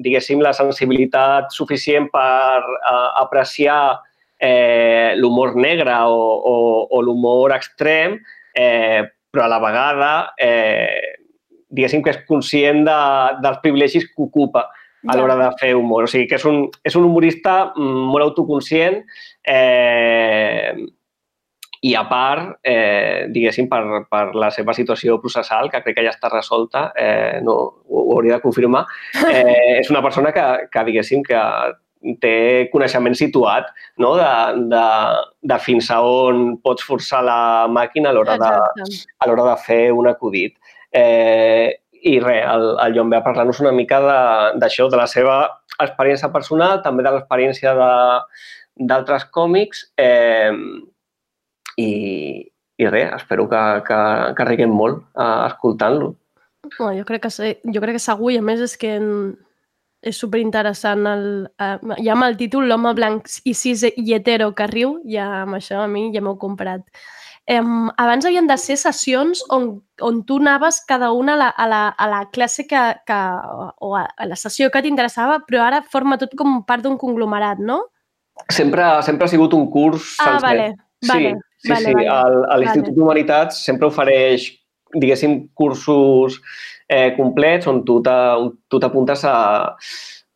[0.00, 3.98] diguéssim, la sensibilitat suficient per eh, apreciar
[4.40, 6.56] eh, l'humor negre o, o,
[6.88, 8.16] o l'humor extrem,
[8.56, 11.20] eh, però a la vegada, eh,
[11.68, 12.98] diguéssim que és conscient de,
[13.44, 14.64] dels privilegis que ocupa
[15.06, 16.06] a l'hora de fer humor.
[16.06, 19.00] O sigui, que és un, és un humorista mm, molt autoconscient
[19.46, 20.74] eh,
[21.86, 26.14] i a part, eh, diguéssim, per, per la seva situació processal, que crec que ja
[26.14, 28.86] està resolta, eh, no, ho, ho hauria de confirmar,
[29.28, 31.42] eh, és una persona que, que diguéssim, que
[32.22, 33.70] té coneixement situat
[34.02, 34.12] no?
[34.18, 34.28] de,
[34.70, 34.84] de,
[35.50, 37.40] de fins a on pots forçar la
[37.72, 38.52] màquina a l'hora de,
[39.18, 40.54] a de fer un acudit.
[40.92, 41.74] Eh,
[42.06, 43.98] I res, el, el Joan ve a parlar-nos una mica
[44.60, 45.36] d'això, de, de la seva
[45.82, 50.52] experiència personal, també de l'experiència d'altres còmics eh,
[51.80, 51.88] i,
[52.78, 53.98] i res, espero que, que,
[54.38, 56.12] que riguem molt eh, escoltant-lo.
[56.78, 59.34] No, jo, crec que, jo crec que segur, i a més és que en-
[60.06, 61.02] és superinteressant.
[61.10, 61.26] El,
[61.58, 65.56] eh, ja amb el títol L'home blanc i cis i hetero que riu, ja amb
[65.58, 66.84] això a mi ja m'heu comprat.
[67.46, 69.68] Em, abans havien de ser sessions on,
[70.02, 73.18] on tu anaves cada una a la, a la, a la classe que, que,
[73.78, 77.62] o a, a la sessió que t'interessava, però ara forma tot com part d'un conglomerat,
[77.62, 77.84] no?
[78.50, 80.42] Sempre, sempre ha sigut un curs Ah, sencer.
[80.48, 80.66] vale,
[81.06, 81.94] vale, sí, sí, vale, sí.
[81.94, 82.98] vale, El- a l'Institut vale.
[82.98, 84.50] d'Humanitats sempre ofereix,
[84.92, 86.40] diguéssim, cursos
[86.88, 89.36] eh, complets on tu t'apuntes a,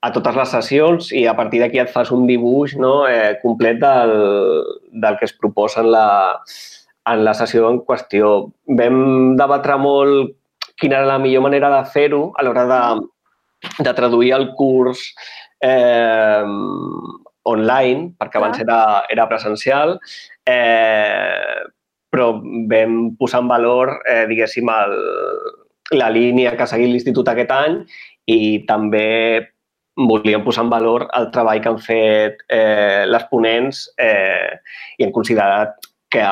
[0.01, 3.83] a totes les sessions i a partir d'aquí et fas un dibuix no, eh, complet
[3.83, 4.15] del,
[4.95, 6.07] del que es proposa en la,
[7.13, 8.51] en la sessió en qüestió.
[8.79, 10.37] Vam debatre molt
[10.81, 12.83] quina era la millor manera de fer-ho a l'hora de,
[13.85, 15.03] de traduir el curs
[15.61, 16.45] eh,
[17.51, 18.81] online, perquè abans era,
[19.13, 19.99] era presencial,
[20.49, 21.69] eh,
[22.11, 22.33] però
[22.71, 24.97] vam posar en valor, eh, diguéssim, el,
[25.97, 27.81] la línia que ha seguit l'Institut aquest any
[28.31, 29.51] i també
[30.01, 34.57] volíem posar en valor el treball que han fet eh, les ponents eh,
[34.99, 36.25] i hem considerat que,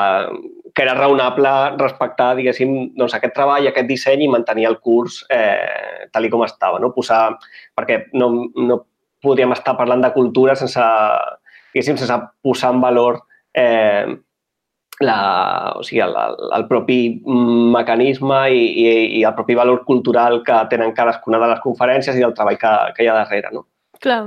[0.75, 6.07] que era raonable respectar, diguéssim, doncs, aquest treball, aquest disseny i mantenir el curs eh,
[6.13, 6.79] tal com estava.
[6.83, 6.91] No?
[6.95, 7.23] Posar,
[7.77, 8.81] perquè no, no
[9.23, 10.83] podríem estar parlant de cultura sense,
[11.73, 13.21] diguéssim, sense posar en valor
[13.55, 14.19] eh,
[14.99, 15.19] la,
[15.79, 16.99] o sigui, el, el, el propi
[17.73, 18.87] mecanisme i, i,
[19.19, 22.73] i el propi valor cultural que tenen cadascuna de les conferències i del treball que,
[22.95, 23.53] que hi ha darrere.
[23.55, 23.65] No?
[24.03, 24.21] Clar,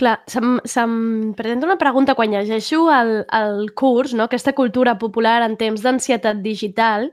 [0.00, 0.16] clar.
[0.30, 0.94] Se'm, se'm
[1.38, 4.24] presenta una pregunta quan llegeixo el, el curs, no?
[4.26, 7.10] aquesta cultura popular en temps d'ansietat digital.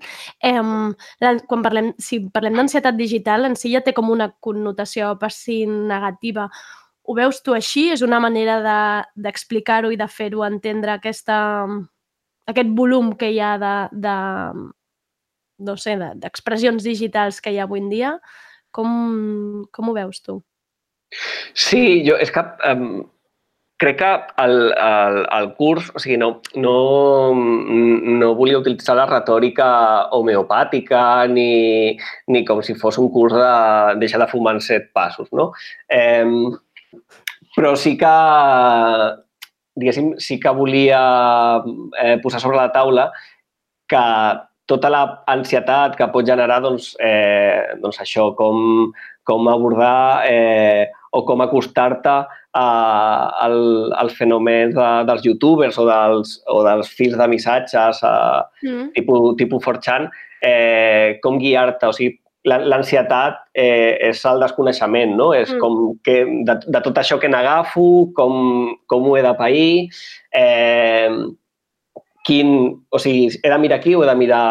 [1.21, 5.29] La, quan parlem, si parlem d'ansietat digital, en si ja té com una connotació per
[5.35, 6.47] si negativa.
[7.07, 7.89] Ho veus tu així?
[7.93, 11.67] És una manera de- d'explicar-ho i de fer-ho entendre aquesta,
[12.47, 13.75] aquest volum que hi ha de,
[14.07, 14.17] de,
[15.59, 18.17] no sé, d'expressions digitals que hi ha avui en dia.
[18.71, 20.41] Com, com ho veus tu?
[21.53, 23.05] Sí, jo és que um,
[23.77, 24.11] crec que
[24.43, 26.77] el, el, el curs, o sigui, no, no,
[27.33, 29.67] no volia utilitzar la retòrica
[30.17, 31.93] homeopàtica ni,
[32.33, 35.51] ni com si fos un curs de deixar de fumar en set passos, no?
[35.87, 36.25] Eh,
[37.55, 38.15] però sí que,
[39.77, 41.01] diguéssim, sí que volia
[42.01, 43.11] eh, posar sobre la taula
[43.87, 44.03] que
[44.67, 48.89] tota l'ansietat que pot generar doncs, eh, doncs això, com,
[49.23, 52.15] com abordar eh, o com acostar-te
[52.57, 53.57] al,
[53.95, 58.87] als fenòmens de, dels youtubers o dels, o dels fils de missatges eh, mm.
[58.97, 60.07] tipus, tipus 4chan,
[60.43, 61.89] eh, com guiar-te.
[61.89, 65.31] O sigui, l'ansietat eh, és el desconeixement, no?
[65.35, 65.59] És mm.
[65.63, 69.99] com que de, de tot això que n'agafo, com, com ho he de pair,
[70.35, 71.11] eh,
[72.27, 72.57] quin,
[72.91, 74.45] o sigui, he de mirar aquí o he de mirar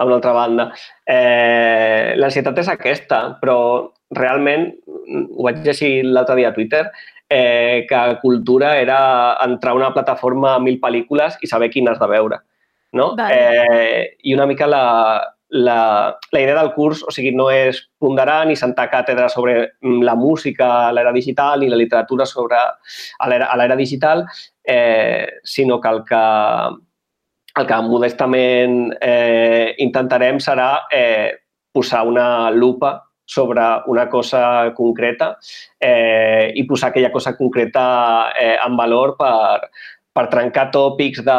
[0.00, 0.70] a una altra banda.
[1.04, 3.58] Eh, L'ansietat és aquesta, però
[4.16, 6.84] realment, ho vaig llegir l'altre dia a Twitter,
[7.30, 12.08] eh, que cultura era entrar a una plataforma amb mil pel·lícules i saber quines de
[12.10, 12.40] veure.
[12.92, 13.14] No?
[13.16, 13.36] Vale.
[13.36, 14.82] Eh, I una mica la,
[15.50, 20.16] la, la idea del curs, o sigui, no és ponderar ni sentar càtedra sobre la
[20.18, 24.26] música a l'era digital ni la literatura sobre a l'era digital,
[24.64, 26.24] eh, sinó que el que
[27.58, 31.34] el que modestament eh, intentarem serà eh,
[31.74, 35.36] posar una lupa sobre una cosa concreta
[35.78, 39.68] eh, i posar aquella cosa concreta eh, en valor per,
[40.12, 41.36] per trencar tòpics de,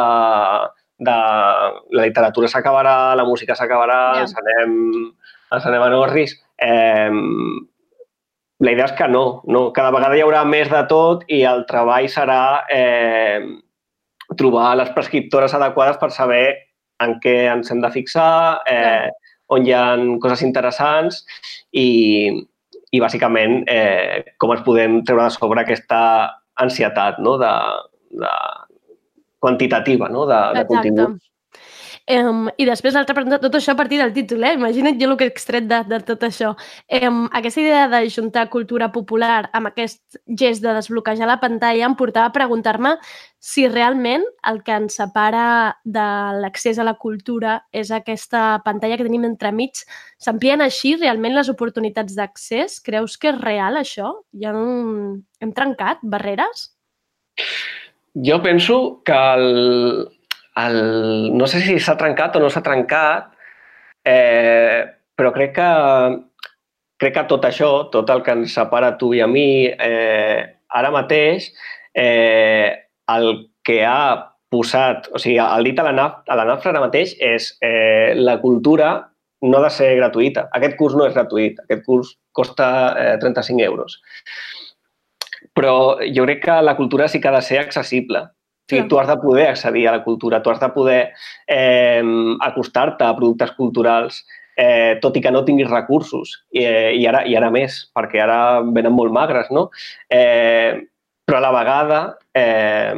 [1.04, 1.16] de
[1.98, 4.24] la literatura s'acabarà, la música s'acabarà, yeah.
[4.24, 4.72] ens, anem,
[5.52, 6.34] ens anem a Norris.
[6.56, 7.12] Eh,
[8.62, 11.66] la idea és que no, no, cada vegada hi haurà més de tot i el
[11.68, 13.42] treball serà eh,
[14.38, 16.46] trobar les prescriptores adequades per saber
[17.02, 19.10] en què ens hem de fixar, eh,
[19.52, 19.84] on hi ha
[20.22, 21.24] coses interessants
[21.72, 21.88] i,
[22.92, 26.02] i bàsicament, eh, com ens podem treure de sobre aquesta
[26.60, 27.38] ansietat no?
[27.40, 27.52] de,
[28.22, 28.32] de
[29.42, 30.26] quantitativa no?
[30.28, 31.31] de, de continguts.
[32.10, 34.56] Um, I després l'altra pregunta, tot això a partir del títol, eh?
[34.56, 36.50] Imagina't jo el que he extret de, de tot això.
[36.98, 41.94] Um, aquesta idea de juntar cultura popular amb aquest gest de desbloquejar la pantalla em
[41.94, 42.96] portava a preguntar-me
[43.38, 46.06] si realment el que ens separa de
[46.42, 49.84] l'accés a la cultura és aquesta pantalla que tenim entremig.
[50.18, 52.80] S'amplien així realment les oportunitats d'accés?
[52.82, 54.10] Creus que és real això?
[54.42, 56.66] Ja hem, hem trencat barreres?
[58.14, 60.10] Jo penso que el,
[60.56, 63.30] el, no sé si s'ha trencat o no s'ha trencat,
[64.04, 64.82] eh,
[65.16, 65.70] però crec que,
[67.00, 70.92] crec que tot això, tot el que ens separa tu i a mi, eh, ara
[70.94, 71.50] mateix,
[71.94, 72.68] eh,
[73.12, 73.32] el
[73.64, 77.14] que ha posat, o sigui, el dit a la, naf, a la nafra ara mateix
[77.24, 78.92] és eh, la cultura
[79.42, 80.46] no ha de ser gratuïta.
[80.58, 82.68] Aquest curs no és gratuït, aquest curs costa
[83.00, 83.96] eh, 35 euros.
[85.56, 85.74] Però
[86.04, 88.26] jo crec que la cultura sí que ha de ser accessible
[88.68, 91.00] sigui, tu has de poder accedir a la cultura, tu has de poder
[91.46, 92.02] eh,
[92.40, 94.22] acostar-te a productes culturals,
[94.56, 96.44] eh, tot i que no tinguis recursos.
[96.52, 99.70] I, eh, i, ara, I ara més, perquè ara venen molt magres, no?
[100.08, 100.88] Eh,
[101.24, 102.00] però a la vegada,
[102.34, 102.94] eh,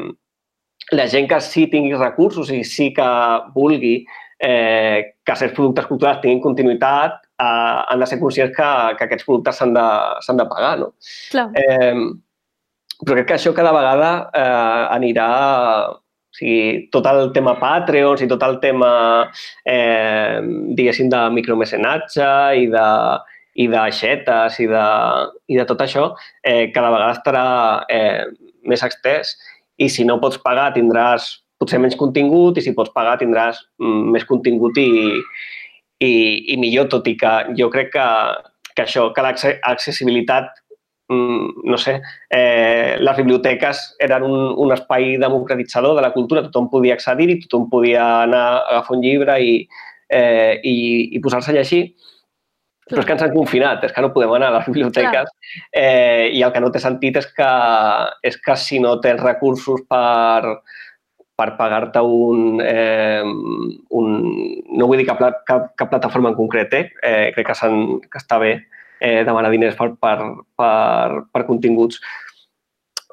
[0.92, 3.06] la gent que sí tingui recursos i sí que
[3.54, 4.04] vulgui
[4.38, 9.26] eh, que certs productes culturals tinguin continuïtat, eh, han de ser conscients que, que aquests
[9.28, 9.88] productes s'han de,
[10.40, 10.92] de pagar, no?
[11.30, 11.48] Clar.
[11.54, 11.94] Eh,
[13.03, 15.28] però crec que això cada vegada eh, anirà
[15.90, 18.90] o sigui, tot el tema Patreons i tot el tema,
[19.62, 20.40] eh,
[20.74, 22.26] diguéssim, de micromecenatge
[22.59, 22.88] i de,
[23.55, 24.86] i d'aixetes i, de,
[25.47, 26.09] i de tot això,
[26.42, 27.47] eh, cada vegada estarà
[27.88, 28.24] eh,
[28.66, 29.36] més extès.
[29.78, 34.11] I si no pots pagar tindràs potser menys contingut i si pots pagar tindràs mm,
[34.14, 34.90] més contingut i,
[36.03, 36.12] i,
[36.53, 38.09] i millor, tot i que jo crec que,
[38.74, 40.51] que això, que l'accessibilitat
[41.09, 42.00] no sé,
[42.30, 47.68] eh, les biblioteques eren un, un espai democratitzador de la cultura, tothom podia accedir-hi, tothom
[47.70, 49.55] podia anar a agafar un llibre i,
[50.09, 50.76] eh, i,
[51.16, 51.82] i posar-se a llegir,
[52.88, 55.30] però és que ens han confinat, és que no podem anar a les biblioteques.
[55.72, 57.52] Eh, i el que no té sentit és que,
[58.24, 60.61] és que si no tens recursos per,
[61.36, 64.20] per pagar-te un, eh, un...
[64.76, 66.86] No vull dir cap, cap, cap plataforma en concret, eh?
[67.02, 67.72] eh crec que,
[68.09, 68.59] que està bé
[69.01, 70.18] eh, demanar diners per, per,
[70.57, 72.01] per, per continguts.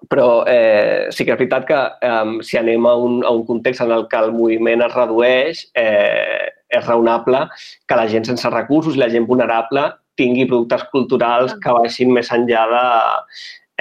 [0.10, 3.84] Però eh, sí que és veritat que eh, si anem a un, a un context
[3.86, 7.46] en el que el moviment es redueix, eh, és raonable
[7.88, 12.32] que la gent sense recursos i la gent vulnerable tingui productes culturals que baixin més
[12.34, 12.86] enllà de,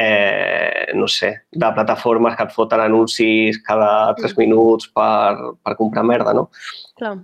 [0.03, 6.07] eh, no sé, de plataformes que et foten anuncis cada tres minuts per, per comprar
[6.07, 6.49] merda, no?
[6.99, 7.19] Clar.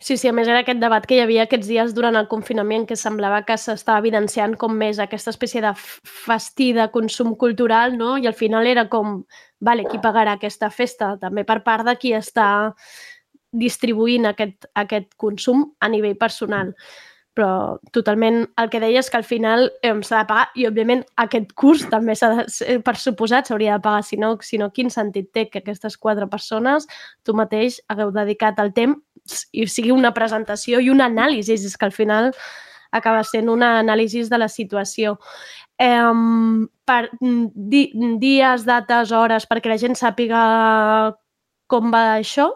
[0.00, 2.84] Sí, sí, a més era aquest debat que hi havia aquests dies durant el confinament
[2.86, 8.14] que semblava que s'estava evidenciant com més aquesta espècie de festí de consum cultural, no?
[8.16, 9.24] I al final era com,
[9.58, 11.16] vale, qui pagarà aquesta festa?
[11.18, 12.48] També per part de qui està
[13.50, 16.74] distribuint aquest, aquest consum a nivell personal.
[17.38, 21.04] Però totalment el que deia és que al final eh, s'ha de pagar i, òbviament,
[21.22, 24.90] aquest curs també s'ha de, per suposat s'hauria de pagar, si no, si no, quin
[24.90, 26.86] sentit té que aquestes quatre persones
[27.22, 28.98] tu mateix hagueu dedicat el temps
[29.52, 32.32] i sigui una presentació i un anàlisi, és que al final
[32.92, 35.18] acaba sent una anàlisi de la situació.
[35.78, 36.12] Eh,
[36.88, 37.82] per di,
[38.18, 40.42] dies, dates, hores, perquè la gent sàpiga
[41.68, 42.48] com va això.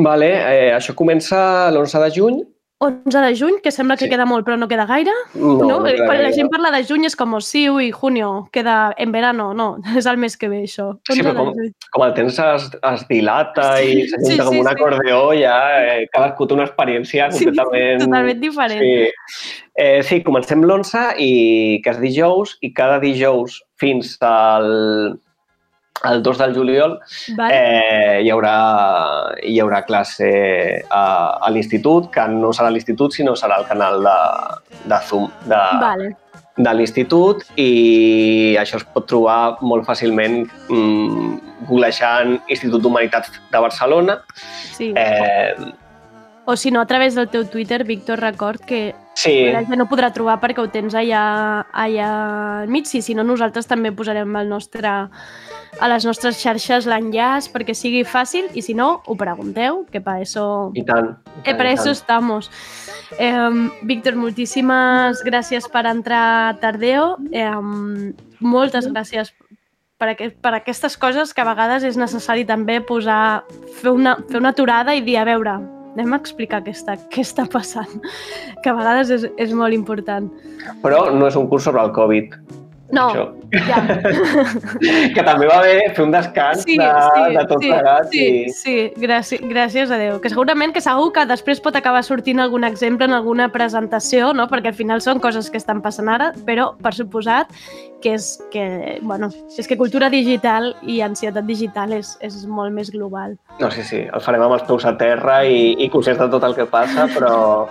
[0.00, 2.40] Vale, eh, això comença l'11 de juny.
[2.82, 4.10] 11 de juny, que sembla que Sí.
[4.10, 5.12] queda molt, però no queda gaire.
[5.34, 8.48] No, No, no queda Quan la gent parla de juny és com sí, ui, junio,
[8.52, 9.52] queda en verano.
[9.52, 10.98] No, és el mes que ve, això.
[11.04, 11.52] Sí, 11 però com,
[11.92, 14.72] com el temps es, es dilata i Sí, s'ajunta sí, com sí, un sí.
[14.72, 15.56] acordeó, ja
[15.98, 18.00] eh, cadascú té una experiència Sí, completament...
[18.06, 18.80] totalment diferent.
[18.80, 19.66] Sí.
[19.76, 25.18] Eh, sí, comencem l'11 i que és dijous i cada dijous fins al,
[26.02, 26.98] al 2 del juliol
[27.36, 27.56] Vale?
[27.56, 28.54] eh, hi, haurà,
[29.42, 30.30] hi haurà classe
[30.88, 31.04] a,
[31.40, 34.16] a l'institut, que no serà l'institut, sinó serà el canal de,
[34.88, 36.08] de Zoom de, vale.
[36.56, 41.36] de l'institut i això es pot trobar molt fàcilment mm,
[41.68, 44.20] googlejant Institut d'Humanitats de Barcelona.
[44.72, 44.92] Sí.
[44.96, 45.54] Eh,
[46.50, 49.86] O si no, a través del teu Twitter, Víctor, record que sí, la gent no
[49.86, 51.20] podrà trobar perquè ho tens allà,
[51.70, 52.08] allà
[52.62, 54.90] al mig, i si no, nosaltres també posarem el nostre,
[55.78, 60.18] a les nostres xarxes l'enllaç perquè sigui fàcil i si no, ho pregunteu, que per
[60.20, 61.12] això, i tant.
[61.14, 61.98] i eh, tant, per i això tant.
[61.98, 62.50] estamos.
[63.18, 63.36] Eh,
[63.86, 67.14] Víctor, moltíssimes gràcies per entrar a Tardeo.
[67.30, 67.50] Eh,
[68.40, 69.34] moltes gràcies
[70.00, 73.44] per, aquest, per aquestes coses que a vegades és necessari també posar,
[73.82, 75.58] fer una, fer una aturada i dir, a veure,
[75.92, 78.00] anem a explicar què està, què està passant,
[78.64, 80.30] que a vegades és, és molt important.
[80.84, 82.38] Però no és un curs sobre el Covid.
[82.92, 83.24] No, Això.
[83.68, 83.78] ja.
[85.14, 88.08] que també va bé fer un descans Sí, de, sí, de tot sí, plegat.
[88.10, 88.54] sí, i...
[88.54, 90.18] sí, gràcies, gràcies a Déu.
[90.22, 94.48] Que segurament que segur que després pot acabar sortint algun exemple en alguna presentació, no?
[94.50, 97.52] perquè al final són coses que estan passant ara, però per suposat
[98.00, 99.28] que és que, bueno,
[99.60, 103.36] és que cultura digital i ansietat digital és, és molt més global.
[103.60, 106.46] No, sí, sí, el farem amb els peus a terra i, i conscients de tot
[106.48, 107.68] el que passa, però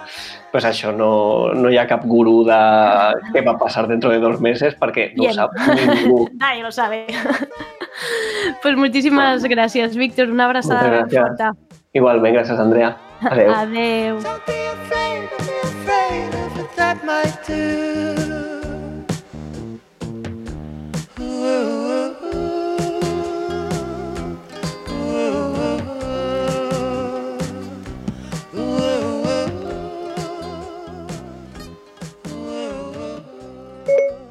[0.52, 1.10] pues això, no,
[1.54, 2.60] no hi ha cap gurú de
[3.34, 5.32] què va passar dentro de dos mesos perquè no Bien.
[5.32, 5.58] ho sap
[5.94, 6.24] ningú.
[6.40, 7.06] Nadie lo sabe.
[8.64, 10.32] pues moltíssimes gràcies, Víctor.
[10.34, 11.54] Una abraçada ben forta.
[11.94, 12.96] Igualment, gràcies, Andrea.
[13.22, 13.54] Adéu.
[13.54, 14.69] Adeu.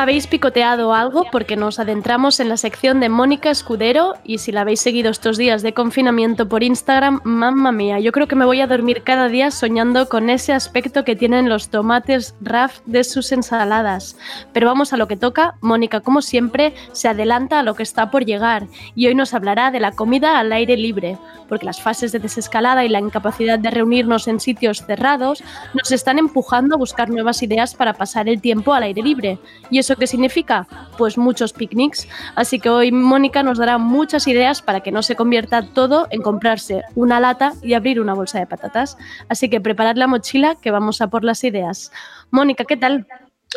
[0.00, 4.62] Habéis picoteado algo porque nos adentramos en la sección de Mónica Escudero y si la
[4.62, 8.62] habéis seguido estos días de confinamiento por Instagram, mamma mía, yo creo que me voy
[8.62, 13.30] a dormir cada día soñando con ese aspecto que tienen los tomates RAF de sus
[13.30, 14.16] ensaladas.
[14.54, 18.10] Pero vamos a lo que toca, Mónica como siempre se adelanta a lo que está
[18.10, 22.10] por llegar y hoy nos hablará de la comida al aire libre, porque las fases
[22.10, 25.44] de desescalada y la incapacidad de reunirnos en sitios cerrados
[25.74, 29.38] nos están empujando a buscar nuevas ideas para pasar el tiempo al aire libre.
[29.68, 30.66] ¿Y eso qué significa?
[30.98, 32.08] Pues muchos picnics.
[32.34, 36.22] Así que hoy Mónica nos dará muchas ideas para que no se convierta todo en
[36.22, 38.96] comprarse una lata y abrir una bolsa de patatas.
[39.28, 41.92] Así que preparad la mochila que vamos a por las ideas.
[42.30, 43.06] Mónica, ¿qué tal?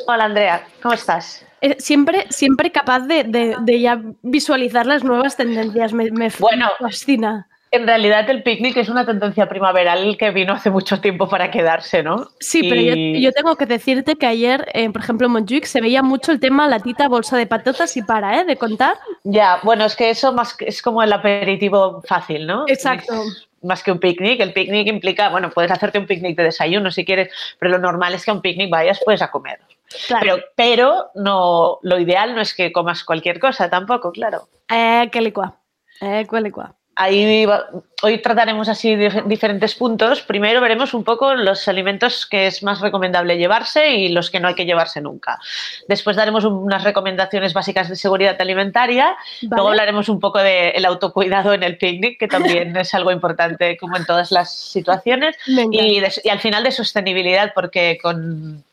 [0.08, 1.46] Hola Andrea, ¿cómo estás?
[1.62, 5.94] Eh, Siempre, siempre capaz de, de- de ya visualizar las nuevas tendencias.
[5.94, 6.68] Me, me Bueno.
[6.80, 7.48] fascina.
[7.74, 12.04] En realidad el picnic es una tendencia primaveral que vino hace mucho tiempo para quedarse,
[12.04, 12.28] ¿no?
[12.40, 12.80] Sí, pero
[13.20, 16.40] yo, tengo que decirte que ayer, eh, por ejemplo, en Montjuic se veía mucho el
[16.40, 18.46] tema latita, bolsa de patatas y para, ¿eh?
[18.46, 18.94] De contar.
[19.24, 22.66] Ya, bueno, es que eso más que- es como el aperitivo fácil, ¿no?
[22.68, 23.12] Exacto.
[23.12, 24.40] Es más que un picnic.
[24.40, 28.14] El picnic implica, bueno, puedes hacerte un picnic de desayuno si quieres, pero lo normal
[28.14, 29.60] es que a un picnic vayas pues a comer.
[30.08, 30.22] Claro.
[30.22, 34.48] Pero, pero no, lo ideal no es que comas cualquier cosa tampoco, claro.
[34.70, 35.56] Eh, que licua.
[36.02, 36.76] Eh, que licua.
[36.96, 37.68] Ahí va-
[38.02, 40.22] hoy trataremos así dif- diferentes puntos.
[40.22, 44.48] Primero veremos un poco los alimentos que es más recomendable llevarse y los que no
[44.48, 45.40] hay que llevarse nunca.
[45.88, 49.16] Después daremos un- unas recomendaciones básicas de seguridad alimentaria.
[49.42, 53.98] Luego hablaremos un poco del autocuidado en el picnic, que también es algo importante como
[53.98, 55.36] en todas las situaciones.
[55.48, 55.82] Venga.
[55.82, 58.64] Y, de- y al final de sostenibilidad, porque con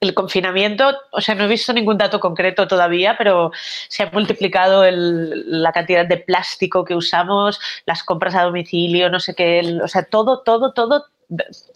[0.00, 3.50] el confinamiento, o sea, no he visto ningún dato concreto todavía, pero
[3.88, 9.20] se ha multiplicado el- la cantidad de plástico que usamos, las compras a domicilio, no
[9.20, 11.06] sé qué, o sea, todo, todo, todo,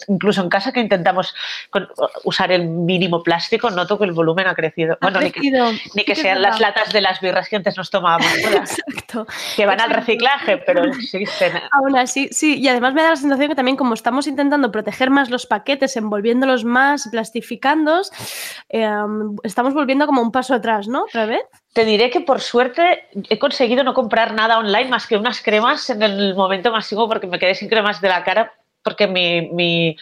[0.08, 1.34] incluso en casa que intentamos
[1.70, 1.88] con-
[2.24, 4.98] usar el mínimo plástico, noto que el volumen ha crecido.
[5.00, 5.40] Bueno, ni que,
[5.94, 8.26] ni sean las latas de las birras que antes nos tomábamos.
[8.36, 9.26] Exacto.
[9.56, 11.52] que van al reciclaje, pero existen.
[11.72, 15.10] Aún así, sí, y además me da la sensación que también como estamos intentando proteger
[15.10, 18.10] más los paquetes, envolviéndolos más, plastificándolos,
[18.68, 18.88] eh,
[19.42, 21.04] estamos volviendo como un paso atrás, ¿no?
[21.04, 21.42] ¿Otra vez?
[21.72, 25.90] Te diré que por suerte he conseguido no comprar nada online más que unas cremas
[25.90, 28.54] en el momento máximo porque me quedé sin cremas de la cara
[28.86, 29.96] porque mi, mi,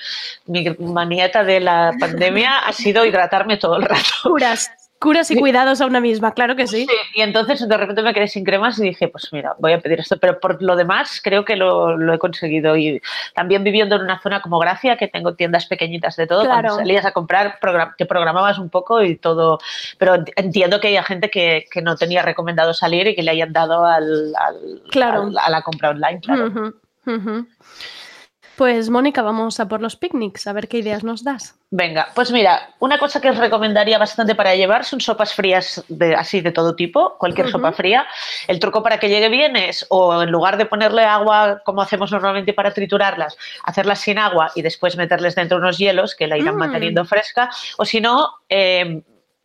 [0.44, 4.02] mi manieta de la pandemia ha sido hidratarme todo el rato.
[4.24, 6.86] Curas, curas y cuidados a una misma, claro que sí.
[7.14, 10.00] Y entonces de repente me quedé sin cremas y dije, pues mira, voy a pedir
[10.00, 10.18] esto.
[10.18, 12.76] Pero por lo demás creo que lo, lo he conseguido.
[12.76, 13.00] Y
[13.34, 16.68] también viviendo en una zona como Gracia, que tengo tiendas pequeñitas de todo, Claro.
[16.68, 17.58] cuando salías a comprar,
[17.96, 19.58] te programabas un poco y todo.
[19.98, 23.30] Pero ent- entiendo que haya gente que, que no tenía recomendado salir y que le
[23.30, 25.22] hayan dado al, al- Claro.
[25.22, 26.46] al- a la compra online, claro.
[27.06, 27.46] Ujú.
[28.56, 31.58] Pues Mónica, vamos a por los picnics, a ver qué ideas nos das.
[31.70, 36.14] Venga, pues mira, una cosa que os recomendaría bastante para llevar son sopas frías de,
[36.14, 38.06] así de todo tipo, cualquier sopa fría.
[38.46, 42.12] El truco para que llegue bien es, o en lugar de ponerle agua como hacemos
[42.12, 46.54] normalmente para triturarlas, hacerlas sin agua y después meterles dentro unos hielos que la irán
[46.54, 46.58] Mm.
[46.58, 49.02] manteniendo fresca, o si no, eh,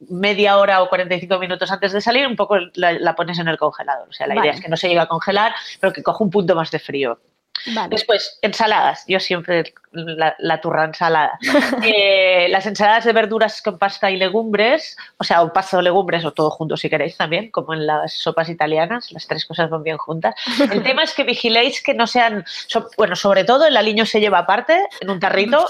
[0.07, 3.57] media hora o 45 minutos antes de salir, un poco la, la pones en el
[3.57, 4.07] congelador.
[4.07, 4.47] O sea, la Vale.
[4.49, 6.77] idea es que no se llegue a congelar, pero que coja un punto más de
[6.79, 7.19] frío.
[7.67, 7.89] Vale.
[7.89, 9.03] Después, ensaladas.
[9.07, 11.37] Yo siempre la, la turra ensalada.
[11.83, 16.23] Eh, las ensaladas de verduras con pasta y legumbres, o sea, o pasta o legumbres
[16.25, 19.83] o todo junto si queréis también, como en las sopas italianas, las tres cosas van
[19.83, 20.35] bien juntas.
[20.71, 24.19] El tema es que vigiléis que no sean, so- bueno, sobre todo el aliño se
[24.19, 25.65] lleva aparte en un tarrito,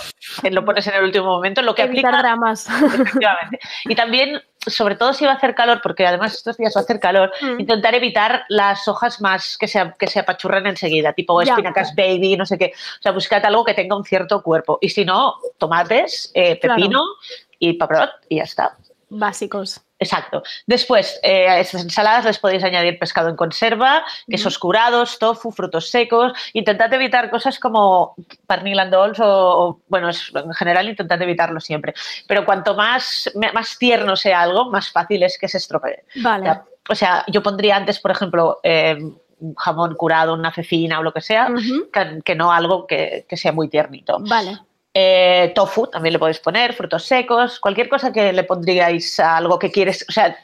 [0.49, 2.67] lo pones en el último momento, lo que Evitar aplica dramas.
[2.69, 3.59] Efectivamente.
[3.85, 6.83] Y también, sobre todo si va a hacer calor, porque además estos días va a
[6.83, 7.61] hacer calor, Mm.
[7.61, 11.51] intentar evitar las hojas más que se, que se apachurren enseguida, tipo Ya.
[11.53, 12.73] espinacas baby, no sé qué.
[12.99, 14.77] O sea, buscad algo que tenga un cierto cuerpo.
[14.81, 16.75] Y si no, tomates, eh, Claro.
[16.75, 17.01] pepino
[17.57, 18.75] y paprot y ya está.
[19.09, 19.81] Básicos.
[19.99, 20.43] Exacto.
[20.65, 25.89] Después, eh, a estas ensaladas les podéis añadir pescado en conserva, quesos curados, tofu, frutos
[25.89, 26.31] secos.
[26.53, 28.15] Intentad evitar cosas como
[28.47, 31.93] pernil and dolls o, o, bueno, en general intentad evitarlo siempre.
[32.27, 36.03] Pero cuanto más, más tierno sea algo, más fácil es que se estropee.
[36.15, 36.49] Vale.
[36.49, 38.97] O sea, O sea, yo pondría antes, por ejemplo, eh,
[39.39, 41.49] un jamón curado, una cecina o lo que sea,
[42.25, 44.17] que no algo que, que sea muy tiernito.
[44.21, 44.59] Vale.
[44.93, 49.59] Eh, tofu también le podéis poner, frutos secos, cualquier cosa que le pondríais a algo
[49.59, 50.35] que quieres, o sea,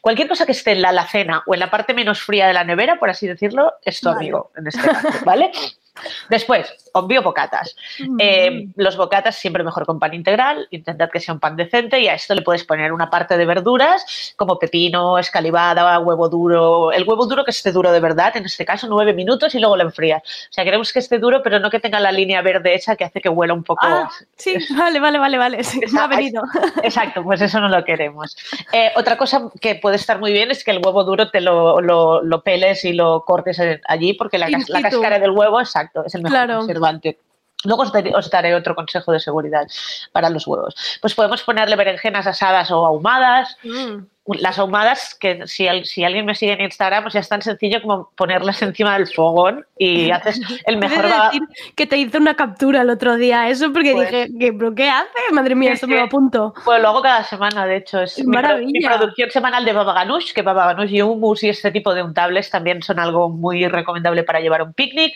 [0.00, 2.64] cualquier cosa que esté en la alacena o en la parte menos fría de la
[2.64, 4.18] nevera, por así decirlo, es tu Vale.
[4.18, 5.50] amigo en este caso, ¿vale?
[6.28, 7.76] Después, obvio, bocatas.
[8.18, 12.08] Eh, los bocatas siempre mejor con pan integral, intentad que sea un pan decente y
[12.08, 16.92] a esto le puedes poner una parte de verduras como pepino, escalivada, huevo duro.
[16.92, 19.76] El huevo duro que esté duro de verdad, en este caso nueve minutos y luego
[19.76, 20.22] lo enfrías.
[20.22, 23.04] O sea, queremos que esté duro pero no que tenga la línea verde esa que
[23.04, 23.86] hace que huela un poco...
[23.86, 25.64] Ah, sí, vale, vale, vale, vale.
[25.64, 26.42] Sí, me ha venido.
[26.82, 28.36] Exacto, pues eso no lo queremos.
[28.72, 31.80] Eh, otra cosa que puede estar muy bien es que el huevo duro te lo,
[31.80, 36.14] lo- lo peles y lo cortes allí porque la, la cáscara del huevo, exacto, es
[36.14, 36.58] el mejor Claro.
[36.58, 37.18] conservante.
[37.64, 39.66] Luego os daré, os daré otro consejo de seguridad
[40.12, 40.74] para los huevos.
[41.02, 43.56] Pues podemos ponerle berenjenas asadas o ahumadas.
[43.62, 43.98] Mm.
[44.26, 47.80] Las ahumadas, que si, si alguien me sigue en Instagram, o sea, es tan sencillo
[47.82, 51.02] como ponerlas encima del fogón y haces el mejor...
[51.06, 51.42] decir
[51.74, 54.88] que te hice una captura el otro día, eso porque Pues- dije, ¿qué, ¿pero qué
[54.88, 55.08] hace?
[55.32, 56.54] Madre mía, esto me lo apunto.
[56.64, 58.02] Pues lo hago cada semana, de hecho.
[58.02, 58.70] Es ¡Qué mi, pro- maravilla!
[58.72, 62.02] mi producción semanal de baba ganoush, que baba ganoush y hummus y este tipo de
[62.02, 65.14] untables también son algo muy recomendable para llevar a un picnic.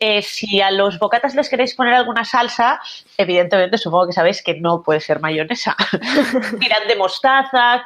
[0.00, 2.80] Eh, si a los bocatas les queréis poner alguna salsa,
[3.16, 5.76] evidentemente supongo que sabéis que no puede ser mayonesa.
[6.60, 7.84] Tirad de mostaza,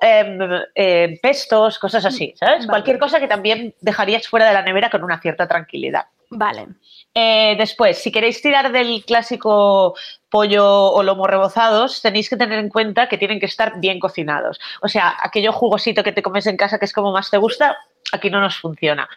[0.00, 0.38] em,
[0.74, 2.58] em, pestos, cosas así, ¿sabes?
[2.60, 2.68] Vale.
[2.68, 6.06] Cualquier cosa que también dejarías fuera de la nevera con una cierta tranquilidad.
[6.30, 6.66] Vale.
[7.14, 9.94] Eh, después, si queréis tirar del clásico
[10.34, 14.58] pollo o lomo rebozados, tenéis que tener en cuenta que tienen que estar bien cocinados.
[14.82, 17.76] O sea, aquello jugosito que te comes en casa que es como más te gusta,
[18.10, 19.08] aquí no nos funciona.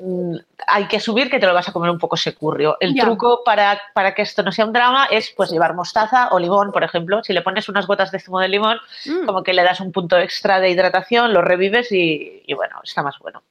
[0.00, 0.36] Mm,
[0.68, 2.76] hay que subir que te lo vas a comer un poco securrio.
[2.78, 3.02] El Ya.
[3.04, 6.70] truco para, para que esto no sea un drama es pues llevar mostaza o limón,
[6.70, 7.24] por ejemplo.
[7.24, 9.26] Si le pones unas gotas de zumo de limón, Mm.
[9.26, 13.02] como que le das un punto extra de hidratación, lo revives y, y bueno, está
[13.02, 13.42] más bueno.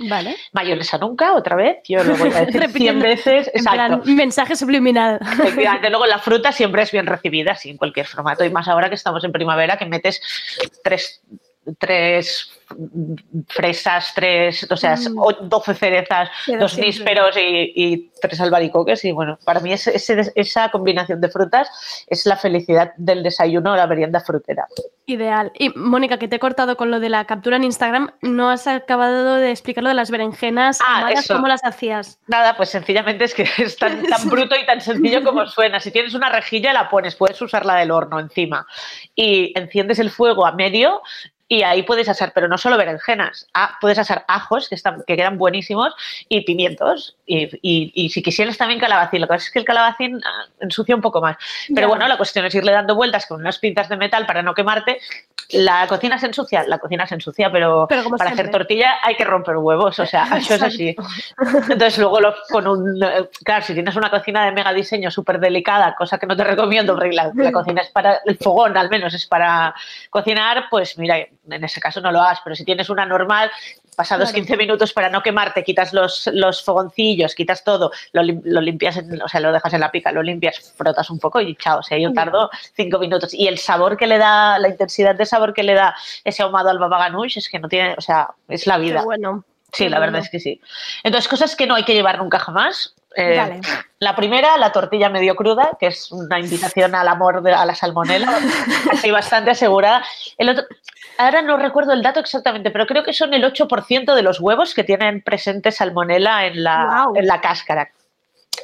[0.00, 0.36] Vale.
[0.52, 1.78] Mayonesa nunca, otra vez.
[1.88, 3.50] Yo lo voy a decir 100 Repitiendo, veces.
[3.54, 4.10] En plan, Exacto.
[4.10, 5.20] mensaje subliminal.
[5.22, 8.44] Efectivamente, luego la fruta siempre es bien recibida, así en cualquier formato.
[8.44, 10.20] Y más ahora que estamos en primavera, que metes
[10.82, 11.22] tres,
[11.78, 12.50] tres
[13.48, 15.18] fresas, tres, o sea, Mm.
[15.18, 16.86] o- 12 cerezas, Queda dos siempre.
[17.14, 19.04] nísperos y, y tres albaricoques.
[19.04, 21.68] Y bueno, para mí esa combinación de frutas
[22.08, 24.66] es la felicidad del desayuno o la merienda frutera.
[25.06, 25.52] Ideal.
[25.58, 28.66] Y Mónica, que te he cortado con lo de la captura en Instagram, no has
[28.66, 31.28] acabado de explicar lo de las berenjenas Ah, amadas.
[31.28, 32.18] ¿cómo las hacías?
[32.26, 35.78] Nada, pues sencillamente es que es tan, tan bruto y tan sencillo como suena.
[35.80, 38.66] Si tienes una rejilla, la pones, puedes usarla del horno encima.
[39.14, 41.02] Y enciendes el fuego a medio
[41.58, 45.16] y ahí puedes asar, pero no solo berenjenas, ah, puedes asar ajos, que, están, que
[45.16, 45.94] quedan buenísimos,
[46.28, 47.16] y pimientos.
[47.26, 49.20] Y, y- y si quisieras también calabacín.
[49.20, 51.36] Lo que pasa es que el calabacín ah, ensucia un poco más.
[51.68, 51.86] Pero Ya.
[51.86, 54.98] bueno, la cuestión es irle dando vueltas con unas pinzas de metal para no quemarte.
[55.50, 57.86] La cocina se ensucia, la cocina se ensucia, pero,
[58.16, 60.96] para hacer tortilla hay que romper huevos, o sea, eso es así.
[61.38, 63.02] Entonces luego lo- con un...
[63.02, 66.44] eh, Claro, si tienes una cocina de mega diseño súper delicada, cosa que no te
[66.44, 68.20] recomiendo, porque la, la cocina es para...
[68.24, 69.74] El fogón al menos es para
[70.10, 71.18] cocinar, pues mira,
[71.50, 73.50] en ese caso no lo hagas, pero si tienes una normal,
[73.96, 74.44] pasados Claro.
[74.44, 79.22] 15 minutos para no quemarte, quitas los, los fogoncillos, quitas todo, lo, lo limpias, en-
[79.22, 81.82] o sea, lo dejas en la pica, lo limpias, frotas un poco y chao, o
[81.82, 83.34] sea, yo tardo 5 minutos.
[83.34, 86.70] Y el sabor que le da, la intensidad de sabor que le da ese ahumado
[86.70, 89.02] al baba ganoush es que no tiene, o sea, es la Qué vida.
[89.04, 89.44] bueno.
[89.72, 90.60] Sí, la verdad es que sí.
[91.02, 92.94] Entonces, cosas que no hay que llevar nunca jamás.
[93.16, 93.60] Eh.
[93.98, 97.74] La primera, la tortilla medio cruda, que es una invitación al amor de, a la
[97.74, 98.28] salmonela,
[98.92, 100.04] así bastante asegurada.
[100.36, 100.64] El otro,
[101.18, 104.74] ahora no recuerdo el dato exactamente, pero creo que son el 8% de los huevos
[104.74, 107.90] que tienen presente salmonela en la, en la cáscara.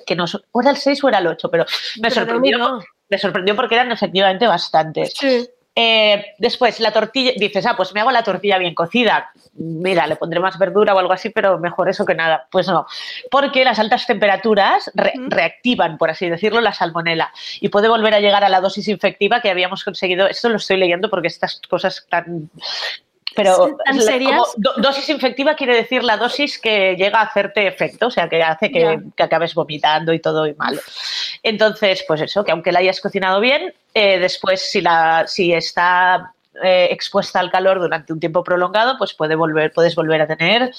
[0.07, 1.65] Que no, o era el 6 o era el 8, pero
[1.97, 5.13] me Pero sorprendió, me sorprendió porque eran efectivamente bastantes.
[5.17, 5.49] Sí.
[5.83, 9.31] Eh, después, la tortilla, dices, ah, pues me hago la tortilla bien cocida.
[9.55, 12.47] Mira, le pondré más verdura o algo así, pero mejor eso que nada.
[12.51, 12.87] Pues no,
[13.31, 18.20] porque las altas temperaturas re- reactivan, por así decirlo, la salmonela y puede volver a
[18.20, 20.26] llegar a la dosis infectiva que habíamos conseguido.
[20.26, 22.51] Esto lo estoy leyendo porque estas cosas tan.
[23.35, 24.43] Pero tan serias.
[24.55, 28.43] como dosis infectiva quiere decir la dosis que llega a hacerte efecto, o sea, que
[28.43, 30.81] hace que, acabes vomitando y todo y mal.
[31.43, 36.33] Entonces, pues eso, que aunque la hayas cocinado bien, eh, después si, la, si está
[36.62, 40.72] eh, expuesta al calor durante un tiempo prolongado, pues puede volver, puedes volver a tener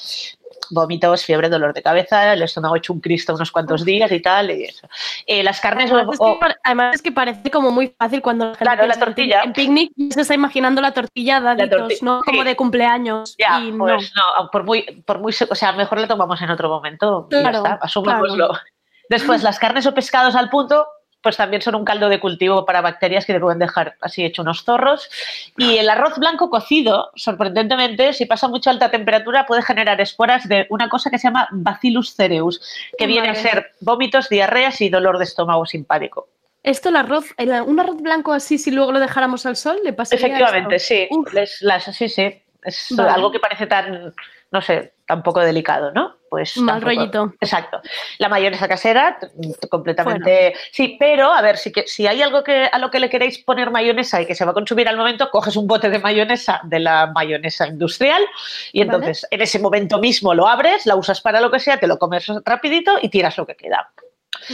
[0.70, 4.52] vómitos, fiebre, dolor de cabeza, el estómago hecho un cristo unos cuantos días y tal,
[4.52, 4.88] y eso.
[5.26, 5.92] Eh, las carnes...
[5.92, 8.64] Además es, o- que, pare- además es que parece como muy fácil cuando la gente
[8.64, 9.42] Claro, la tortilla.
[9.44, 12.22] En picnic se está imaginando la tortilla daditos, torti- ¿no?
[12.24, 13.36] Como de cumpleaños.
[13.38, 14.44] Ya, y pues no.
[14.44, 14.50] no.
[14.52, 17.28] por muy, por muy, o sea, mejor la tomamos en otro momento.
[17.32, 18.52] y ya Claro, está, asumámoslo.
[19.10, 20.88] Después, las carnes o pescados al punto,
[21.22, 24.42] pues también son un caldo de cultivo para bacterias que te pueden dejar así hecho
[24.42, 25.10] unos zorros.
[25.58, 30.66] Y el arroz blanco cocido, sorprendentemente, si pasa mucho alta temperatura, puede generar esporas de
[30.70, 32.62] una cosa que se llama Bacillus cereus,
[32.98, 36.28] que viene a ser vómitos, diarreas y dolor de estómago simpático.
[36.64, 39.94] Esto, el arroz, el- un arroz blanco así, si luego lo dejáramos al sol, le
[39.94, 40.88] pasaría Efectivamente, esto?
[40.88, 41.08] sí.
[41.34, 42.42] Les- las, sí, sí.
[42.64, 43.10] Es Vale.
[43.10, 44.14] algo que parece tan,
[44.52, 46.18] no sé, tan poco delicado, ¿no?
[46.32, 46.96] Pues Mal tampoco.
[46.96, 47.34] rollito.
[47.42, 47.82] Exacto.
[48.18, 49.20] La mayonesa casera,
[49.70, 50.54] completamente.
[50.72, 53.40] Sí, pero a ver, si, que, si hay algo que, a lo que le queréis
[53.40, 56.62] poner mayonesa y que se va a consumir al momento, coges un bote de mayonesa
[56.64, 58.24] de la mayonesa industrial
[58.72, 58.96] y Vale.
[58.96, 62.00] entonces en ese momento mismo lo abres, la usas para lo que sea, te lo
[62.00, 63.92] comes rapidito y tiras lo que queda.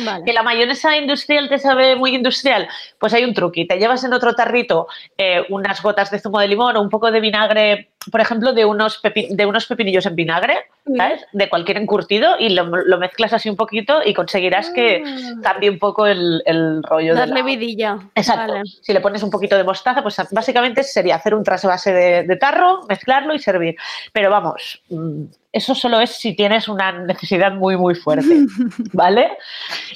[0.03, 0.25] Vale.
[0.25, 2.67] ¿Que la mayonesa industrial te sabe muy industrial?
[2.99, 3.67] Pues hay un truqui.
[3.67, 7.11] Te llevas en otro tarrito eh, unas gotas de zumo de limón o un poco
[7.11, 10.65] de vinagre, por ejemplo, de unos, de unos pepinillos en vinagre,
[10.95, 11.25] ¿sabes?
[11.33, 15.33] De cualquier encurtido y lo, lo mezclas así un poquito y conseguirás que Ah.
[15.43, 17.99] cambie un poco el, el rollo de Darle la- vidilla.
[18.15, 18.53] Exacto.
[18.53, 18.63] Vale.
[18.81, 22.35] Si le pones un poquito de mostaza, pues básicamente sería hacer un trasvase de, de
[22.37, 23.75] tarro, mezclarlo y servir.
[24.13, 28.27] Pero vamos, mm, eso solo es si tienes una necesidad muy, muy fuerte.
[28.93, 29.37] ¿Vale?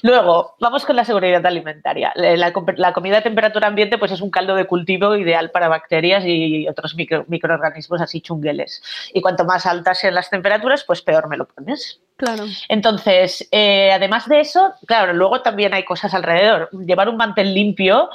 [0.01, 2.11] Luego, vamos con la seguridad alimentaria.
[2.15, 5.67] La, la la comida a temperatura ambiente pues es un caldo de cultivo ideal para
[5.67, 8.81] bacterias y otros micro- microorganismos así chungueles.
[9.13, 11.99] Y cuanto más altas sean las temperaturas, pues peor me lo pones.
[12.17, 12.45] Claro.
[12.69, 16.69] Entonces, eh, además de eso, claro, luego también hay cosas alrededor.
[16.71, 18.09] Llevar un mantel limpio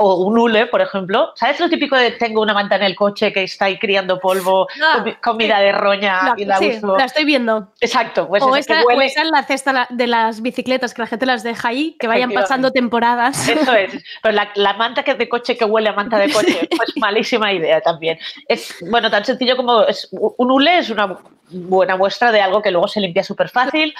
[0.00, 1.32] o un hule, por ejemplo.
[1.34, 4.68] ¿Sabes lo típico de tengo una manta en el coche que está ahí criando polvo,
[4.82, 5.62] Ah, comi- comida sí.
[5.64, 6.96] de roña La, y la sí, uso?
[6.96, 7.68] la estoy viendo.
[7.80, 11.02] Exacto, pues o, que esa, o huele- esa en la cesta de las bicicletas, que
[11.02, 13.48] la gente las deja ahí, que vayan pasando temporadas.
[13.48, 14.02] Eso es.
[14.22, 16.96] Pero la, la manta que es de coche que huele a manta de coche, pues
[16.96, 18.18] malísima idea también.
[18.46, 21.18] Es, bueno, tan sencillo como es, un hule es una
[21.50, 23.94] buena muestra de algo que luego se limpia súper fácil,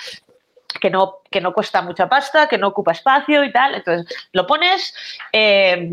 [0.81, 3.75] que no, que no cuesta mucha pasta, que no ocupa espacio y tal.
[3.75, 4.95] Entonces, lo pones.
[5.33, 5.93] eh,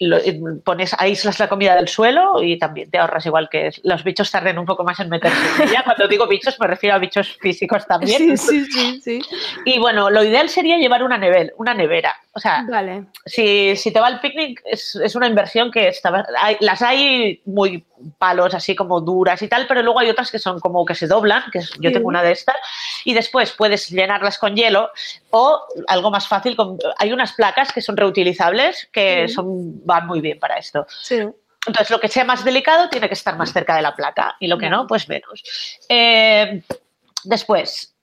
[0.00, 4.02] lo- eh, pones, aíslas la comida del suelo y también te ahorras igual que los
[4.02, 5.82] bichos tarden un poco más en meterse en ella.
[5.84, 8.36] Cuando digo bichos me refiero a bichos físicos también.
[8.36, 9.22] Sí, sí, sí, sí.
[9.64, 12.12] Y bueno, lo ideal sería llevar una, nevel, una nevera.
[12.32, 13.04] O sea, Vale.
[13.24, 17.40] si, si te va al picnic es, es una inversión que está, hay- las hay
[17.46, 17.84] muy
[18.18, 21.06] palos así como duras y tal, pero luego hay otras que son como que se
[21.06, 22.56] doblan, que yo tengo una de estas,
[23.04, 24.90] y después puedes llenarlas con hielo
[25.30, 30.20] o algo más fácil, con- hay unas placas que son reutilizables que son, van muy
[30.20, 30.86] bien para esto.
[31.02, 31.20] Sí.
[31.66, 34.48] Entonces, lo que sea más delicado tiene que estar más cerca de la placa y
[34.48, 35.42] lo que no, pues menos.
[35.88, 36.62] Eh,
[37.24, 37.93] después,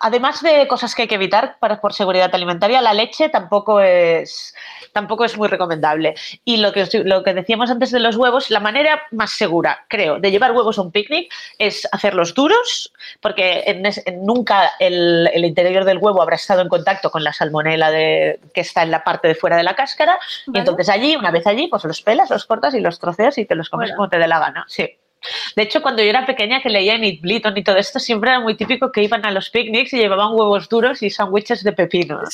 [0.00, 4.54] además de cosas que hay que evitar para, por seguridad alimentaria, la leche tampoco es,
[4.92, 6.14] tampoco es muy recomendable.
[6.44, 10.18] Y lo que, lo que decíamos antes de los huevos, la manera más segura, creo,
[10.18, 15.30] de llevar huevos a un picnic es hacerlos duros, porque en es- en nunca el,
[15.32, 18.90] el interior del huevo habrá estado en contacto con la salmonela de, que está en
[18.90, 20.18] la parte de fuera de la cáscara.
[20.52, 23.44] Y entonces allí, una vez allí, pues los pelas, los cortas y los troceas y
[23.46, 23.96] te los comes Hola.
[23.96, 24.64] como te dé la gana.
[24.68, 24.88] Sí.
[25.56, 28.30] De hecho, cuando yo era pequeña que leía en Eat Blyton y todo esto, siempre
[28.30, 31.72] era muy típico que iban a los picnics y llevaban huevos duros y sándwiches de
[31.72, 32.20] pepino.
[32.22, 32.32] Los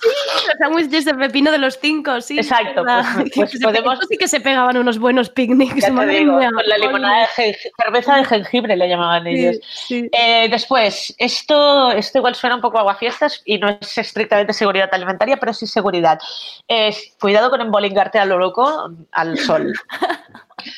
[0.59, 2.39] sándwiches de pepino de los cinco, sí.
[2.39, 5.77] Exacto, pues- pues Que se- podemos- sí que se pegaban unos buenos picnics.
[5.83, 9.57] Ya te digo, con la limonada de cerveza de jengibre le llamaban ellos.
[9.63, 10.09] Sí, sí.
[10.13, 14.89] Eh, después, esto, esto igual suena un poco a aguafiestas y no es estrictamente seguridad
[14.93, 16.19] alimentaria, pero sí seguridad.
[16.67, 19.73] Es cuidado con embolingarte a lo loco al sol.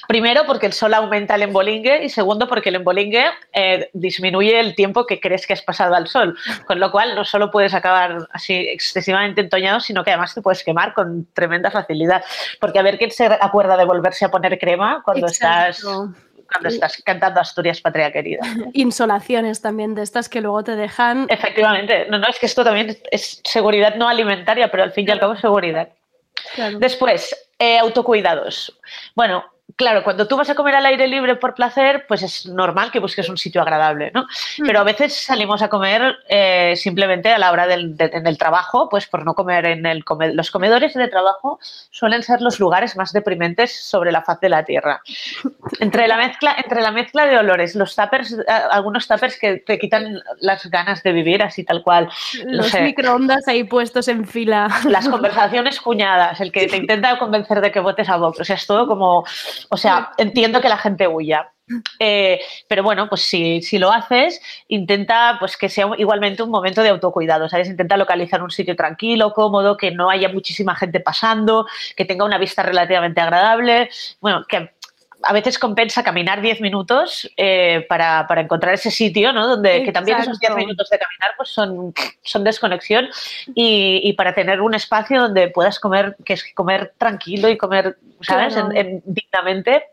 [0.09, 4.74] Primero, porque el sol aumenta el embolingue y segundo, porque el embolingue eh, disminuye el
[4.74, 6.36] tiempo que crees que has pasado al sol.
[6.66, 10.62] Con lo cual, no solo puedes acabar así excesivamente entoñado, sino que además te puedes
[10.64, 12.24] quemar con tremenda facilidad.
[12.61, 15.84] Porque a ver quién se acuerda de volverse a poner crema cuando estás
[16.51, 18.41] cuando estás cantando Asturias Patria Querida.
[18.72, 21.26] Insolaciones también de estas que luego te dejan.
[21.28, 25.12] Efectivamente, no, no, es que esto también es seguridad no alimentaria, pero al fin y
[25.12, 25.91] al cabo seguridad.
[26.55, 26.78] Claro.
[26.78, 28.78] Después, eh, autocuidados.
[29.14, 29.45] Bueno,
[29.77, 32.99] claro, cuando tú vas a comer al aire libre por placer, pues es normal que
[33.01, 34.27] busques un sitio agradable, ¿no?
[34.64, 38.39] Pero a veces salimos a comer eh, simplemente a la hora del, de- en el
[38.39, 41.59] trabajo, pues por no comer en el come- los comedores de trabajo
[41.91, 45.03] suelen ser los lugares más deprimentes sobre la faz de la tierra.
[45.81, 48.37] Entre la mezcla, entre la mezcla de olores, los tuppers,
[48.71, 52.09] algunos tuppers que te quitan las ganas de vivir así tal cual.
[52.47, 52.83] no Los sé.
[52.83, 54.68] microondas ahí puestos en fila.
[54.89, 58.57] las conversaciones cuñadas, el que te intenta convencer de que votes a Vox, o sea,
[58.57, 59.25] es todo como,
[59.68, 61.52] o sea, entiendo que la gente huya.
[62.00, 66.82] Eh, pero bueno, pues si, si lo haces, intenta pues que sea igualmente un momento
[66.82, 67.68] de autocuidado, ¿sabes?
[67.68, 72.38] Intenta localizar un sitio tranquilo, cómodo, que no haya muchísima gente pasando, que tenga una
[72.38, 73.88] vista relativamente agradable,
[74.20, 74.72] bueno, que
[75.23, 79.47] a veces compensa caminar 10 minutos eh, para, para encontrar ese sitio, ¿no?
[79.47, 80.57] Donde que también esos 10 Exacto.
[80.59, 81.93] minutos de caminar pues son,
[82.23, 83.09] son desconexión
[83.55, 87.97] y, y para tener un espacio donde puedas comer, que es comer tranquilo y comer,
[88.23, 88.55] ¿sabes?
[88.55, 88.71] Claro.
[88.73, 89.85] En- en- dignamente,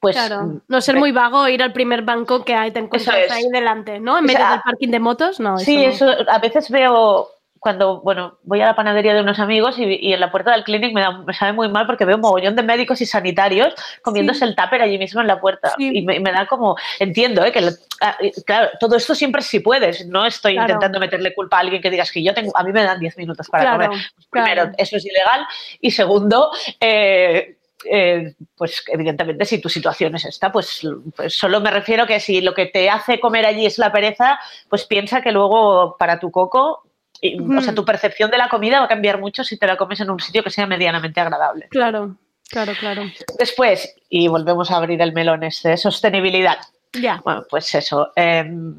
[0.00, 3.48] pues Claro, no ser muy vago, ir al primer banco que hay, te encuentras ahí
[3.52, 4.16] delante, ¿no?
[4.18, 5.58] En O medio sea, del parking de motos, no.
[5.58, 7.28] Sí, eso eso a veces veo
[7.62, 10.64] cuando, bueno, voy a la panadería de unos amigos y, y en la puerta del
[10.64, 13.72] clinic me, da- me sabe muy mal porque veo un mogollón de médicos y sanitarios
[14.02, 14.44] comiéndose Sí.
[14.46, 15.72] el tupper allí mismo en la puerta.
[15.78, 15.92] Sí.
[15.94, 17.52] Y me, me da como, entiendo, ¿eh?
[17.52, 20.04] que lo- ah, claro, todo esto siempre si puedes.
[20.08, 20.70] No estoy Claro.
[20.70, 23.16] intentando meterle culpa a alguien que digas que yo tengo, a mí me dan 10
[23.16, 24.02] minutos para Claro, comer.
[24.16, 24.74] Pues Primero, claro.
[24.78, 25.46] eso es ilegal.
[25.80, 26.50] Y segundo,
[26.80, 27.58] eh,
[27.88, 30.80] eh, pues evidentemente si tu situación es esta, pues,
[31.16, 34.38] pues solo me refiero que si lo que te hace comer allí es la pereza,
[34.68, 36.82] pues piensa que luego para tu coco,
[37.22, 37.76] y- o sea, Ujú.
[37.76, 40.20] tu percepción de la comida va a cambiar mucho si te la comes en un
[40.20, 41.68] sitio que sea medianamente agradable.
[41.70, 42.16] Claro,
[42.50, 43.02] claro, claro.
[43.38, 46.58] Después, y volvemos a abrir el melón este, sostenibilidad.
[46.92, 47.22] Ya.
[47.24, 48.12] Bueno, pues eso.
[48.16, 48.74] em,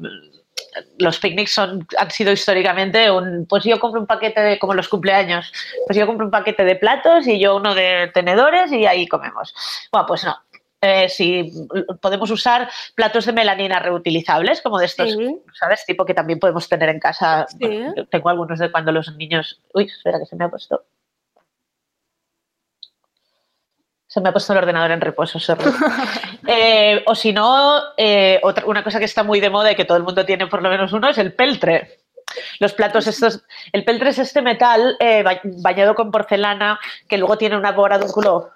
[0.98, 3.46] los picnics son, han sido históricamente un.
[3.48, 4.58] Pues yo compro un paquete de.
[4.58, 5.52] como los cumpleaños.
[5.86, 9.54] Pues yo compro un paquete de platos y yo uno de tenedores y ahí comemos.
[9.90, 10.36] Bueno, pues no.
[10.86, 11.50] Eh, si
[12.02, 15.36] podemos usar platos de melanina reutilizables, como de estos, Sí.
[15.58, 15.82] ¿sabes?
[15.86, 17.46] Tipo que también podemos tener en casa.
[17.48, 17.56] Sí.
[17.58, 19.62] Bueno, yo tengo algunos de cuando los niños.
[19.72, 20.84] Uy, espera que se me ha puesto.
[24.06, 25.64] Se me ha puesto el ordenador en reposo, sorry.
[26.46, 29.86] Eh, o si no, eh, otra, una cosa que está muy de moda y que
[29.86, 32.00] todo el mundo tiene por lo menos uno es el peltre.
[32.60, 36.78] Los platos estos, el peltre es este metal eh, ba- bañado con porcelana
[37.08, 38.52] que luego tiene una bora de un color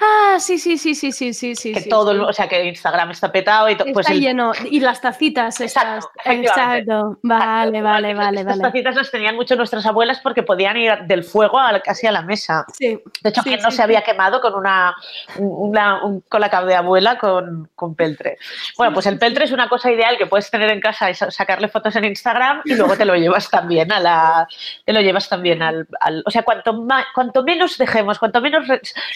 [0.00, 1.72] Ah, sí, sí, sí, sí, sí, sí, sí.
[1.74, 2.18] que sí, todo, sí.
[2.18, 3.86] o sea que Instagram está petado y todo.
[3.88, 4.52] Está Pues el- lleno.
[4.70, 6.04] Y las tacitas estas.
[6.24, 6.30] Exacto.
[6.30, 7.18] Exacto.
[7.22, 8.62] Vale, vale, vale, Estas vale.
[8.70, 12.12] tacitas las tenían mucho nuestras abuelas porque podían ir del fuego a la- casi a
[12.12, 12.64] la mesa.
[12.72, 12.98] Sí.
[13.22, 14.96] De hecho, sí, ¿quién no se había quemado con una,
[15.36, 18.38] una un colacao de abuela con, con peltre?
[18.76, 21.30] Bueno, pues el peltre es una cosa ideal que puedes tener en casa y sa-
[21.30, 24.48] sacarle fotos en Instagram y luego te lo llevas también a la,
[24.84, 28.66] te lo llevas también al, al- o sea, cuanto más, cuanto menos dejemos, cuanto menos,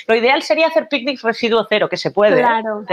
[0.07, 2.40] lo ideal ideal sería hacer picnics residuo cero, que se puede.
[2.40, 2.45] ¿eh?
[2.45, 2.84] Claro.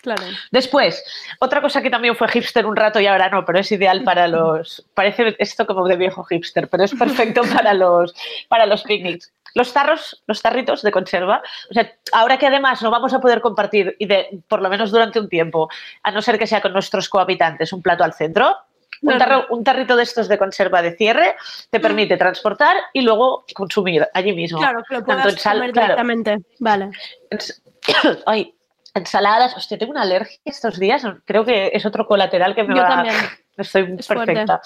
[0.00, 0.22] Claro.
[0.52, 1.04] Después,
[1.40, 4.28] otra cosa que también fue hipster un rato y ahora no, pero es ideal para
[4.28, 4.86] los.
[4.94, 8.14] Parece esto como de viejo hipster, pero es perfecto para los,
[8.48, 9.32] para los picnics.
[9.54, 11.42] Los tarros, los tarritos de conserva.
[11.68, 14.92] O sea, ahora que además no vamos a poder compartir, y de, por lo menos
[14.92, 15.68] durante un tiempo,
[16.04, 18.56] a no ser que sea con nuestros cohabitantes, un plato al centro,
[19.02, 21.36] un, tarro- un tarrito de estos de conserva de cierre
[21.70, 24.58] te permite transportar y luego consumir allí mismo.
[24.58, 26.38] Claro, que lo Tanto puedas ensal- comer claro, directamente.
[26.58, 26.90] Vale.
[27.30, 27.60] ens-
[28.26, 28.54] Ay,
[28.94, 29.56] ensaladas.
[29.56, 31.02] Hostia, tengo una alergia estos días.
[31.24, 32.88] Creo que es otro colateral que me Yo va.
[32.88, 33.14] también.
[33.58, 34.26] Estoy Es fuerte.
[34.26, 34.60] perfecta.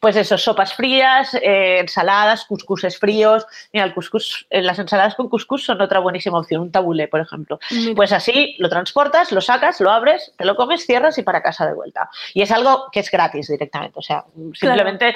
[0.00, 3.46] Pues eso, sopas frías, eh, ensaladas, cuscuses fríos.
[3.72, 7.20] Mira, el cuscús, eh, las ensaladas con cuscús son otra buenísima opción, un tabulé, por
[7.20, 7.60] ejemplo.
[7.70, 7.94] Mira.
[7.94, 11.66] Pues así lo transportas, lo sacas, lo abres, te lo comes, cierras y para casa
[11.66, 12.08] de vuelta.
[12.34, 13.98] Y es algo que es gratis directamente.
[13.98, 14.24] O sea,
[14.54, 15.14] simplemente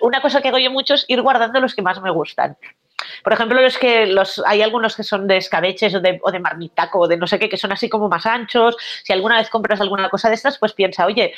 [0.00, 2.56] una cosa que hago yo mucho es ir guardando los que más me gustan.
[3.22, 6.38] Por ejemplo, los que los, hay algunos que son de escabeches o de, o de
[6.38, 8.76] marmitaco o de no sé qué, que son así como más anchos.
[9.02, 11.34] Si alguna vez compras alguna cosa de estas, pues piensa, oye,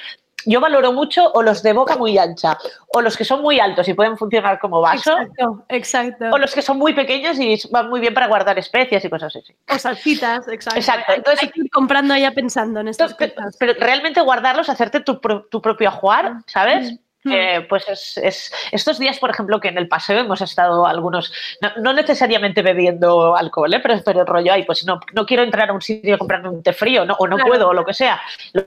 [0.46, 2.56] yo valoro mucho o los de boca muy ancha,
[2.88, 6.24] o los que son muy altos y pueden funcionar como vaso, Exacto, exacto.
[6.32, 9.34] o los que son muy pequeños y van muy bien para guardar especias y cosas
[9.36, 9.54] así.
[9.68, 10.78] O salsitas, exacto.
[10.78, 13.56] Exacto, Hay- entonces- hay que ir comprando ya pensando en estas Entonces, cosas.
[13.58, 15.20] pero realmente guardarlos, hacerte tu,
[15.50, 16.92] tu propio ajuar, ¿sabes?
[16.92, 16.96] Mm.
[17.32, 21.32] Eh, pues es, es- estos días, por ejemplo, que en el paseo hemos estado algunos,
[21.60, 23.80] no, no necesariamente bebiendo alcohol, ¿eh?
[23.80, 26.62] pero, pero rollo ahí, pues no, no quiero entrar a un sitio a comprarme un
[26.62, 27.14] té frío, ¿no?
[27.18, 27.48] o no Claro.
[27.50, 28.20] puedo, o lo que sea.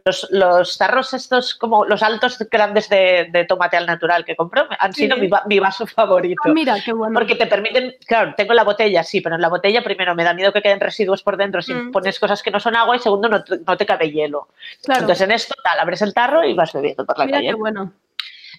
[0.05, 4.67] Los, los tarros estos, como los altos grandes de, de tomate al natural que compro,
[4.79, 5.03] han Sí.
[5.03, 6.41] sido mi, va- mi vaso favorito.
[6.45, 7.13] Ah, Mira, qué bueno.
[7.13, 10.33] Porque te permiten, claro, tengo la botella, sí, pero en la botella primero me da
[10.33, 11.91] miedo que queden residuos por dentro si Mm.
[11.91, 14.47] pones cosas que no son agua y segundo no te, no te cabe hielo.
[14.83, 15.01] claro.
[15.01, 17.49] Entonces en esto tal, abres el tarro y vas bebiendo por la Mira calle.
[17.49, 17.91] qué bueno.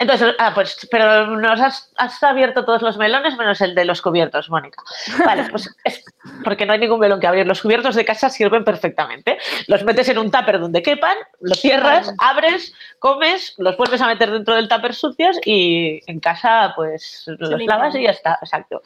[0.01, 4.01] Entonces, ah, pues, pero nos has, has abierto todos los melones menos el de los
[4.01, 4.83] cubiertos, Mónica.
[5.27, 6.03] Vale, pues es
[6.43, 7.47] porque no hay ningún melón que abrir.
[7.47, 9.37] Los cubiertos de casa sirven perfectamente.
[9.67, 14.31] Los metes en un tupper donde quepan, los cierras, abres, comes, los vuelves a meter
[14.31, 17.79] dentro del tupper sucios y en casa pues los limpian.
[17.79, 18.83] lavas y ya está, exacto.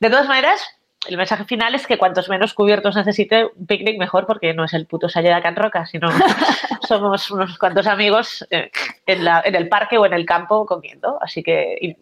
[0.00, 0.60] De todas maneras,
[1.08, 4.74] el mensaje final es que cuantos menos cubiertos necesite un picnic mejor porque no es
[4.74, 6.08] el puto Salle de Can Roca, sino
[6.86, 8.70] somos unos cuantos amigos eh,
[9.06, 11.18] en, la- en el parque o en el campo comiendo.
[11.20, 11.96] Así que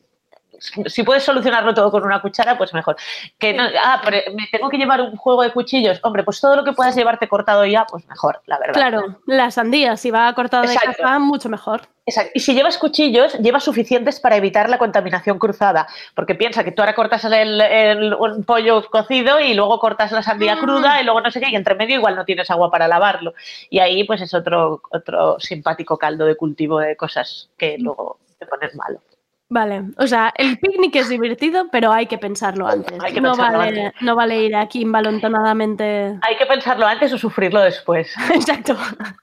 [0.87, 2.97] si puedes solucionarlo todo con una cuchara, pues mejor.
[3.39, 5.99] Que no- ah, pero me tengo que llevar un juego de cuchillos.
[6.03, 8.75] Hombre, pues todo lo que puedas llevarte cortado ya, pues mejor, la verdad.
[8.75, 11.03] Claro, la sandía, si va cortado de Exacto.
[11.03, 11.83] casa, mucho mejor.
[12.09, 12.31] Exacto.
[12.35, 15.89] Y si llevas cuchillos, lleva suficientes para evitar la contaminación cruzada.
[16.15, 20.23] Porque piensa que tú ahora cortas el, el- un pollo cocido y luego cortas la
[20.23, 20.61] sandía Mm.
[20.61, 23.35] cruda y luego no sé qué, y entre medio igual no tienes agua para lavarlo.
[23.71, 28.47] Y ahí pues es otro, otro simpático caldo de cultivo de cosas que luego te
[28.47, 29.01] pones malo.
[29.49, 32.99] Vale, o sea, el picnic es divertido, pero hay que pensarlo antes.
[33.01, 34.03] Hay que no, pensarlo vale, antes.
[34.03, 36.19] no vale ir aquí involuntonadamente.
[36.23, 38.13] Hay que pensarlo antes o sufrirlo después.
[38.35, 38.77] Exacto.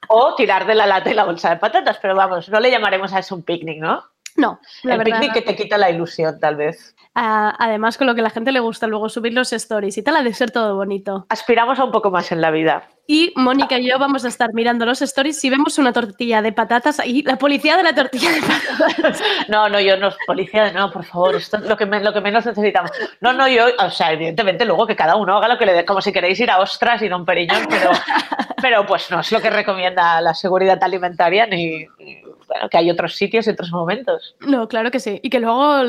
[0.08, 3.12] O tirar de la lata y la bolsa de patatas, pero vamos, no le llamaremos
[3.12, 4.02] a eso un picnic, ¿no?
[4.36, 5.20] No, la el verdad.
[5.20, 6.94] picnic que te quita la ilusión, tal vez.
[7.14, 10.02] Ah, además, con lo que a la gente le gusta luego subir los stories y
[10.02, 11.26] tal, ha de ser todo bonito.
[11.28, 12.88] Aspiramos a un poco más en la vida.
[13.06, 16.52] Y Mónica y yo vamos a estar mirando los stories si vemos una tortilla de
[16.52, 19.22] patatas y la policía de la tortilla de patatas.
[19.48, 22.20] No, no, yo no, policía, no, por favor, esto es lo que, me- lo que
[22.22, 22.90] menos necesitamos.
[23.20, 25.84] No, no, yo, o sea, evidentemente luego que cada uno haga lo que le dé,
[25.84, 27.90] como si queréis ir a ostras y no un periñón, pero,
[28.62, 32.23] pero pues no es lo que recomienda la seguridad alimentaria ni, ni-
[32.54, 34.36] bueno, que hay otros sitios y otros momentos.
[34.40, 35.18] No, claro que sí.
[35.22, 35.82] Y que luego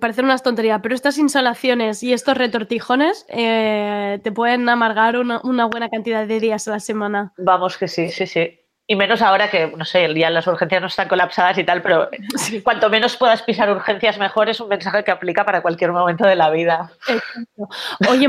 [0.00, 5.66] parecen unas tonterías, pero estas instalaciones y estos retortijones eh, te pueden amargar una, una
[5.66, 7.34] buena cantidad de días a la semana.
[7.36, 8.58] Vamos que sí, sí, sí.
[8.86, 11.82] Y menos ahora que, no sé, el día las urgencias no están colapsadas y tal,
[11.82, 12.62] pero Sí.
[12.62, 16.36] cuanto menos puedas pisar urgencias mejor es un mensaje que aplica para cualquier momento de
[16.36, 16.90] la vida.
[17.06, 17.68] Exacto.
[18.10, 18.28] Oye,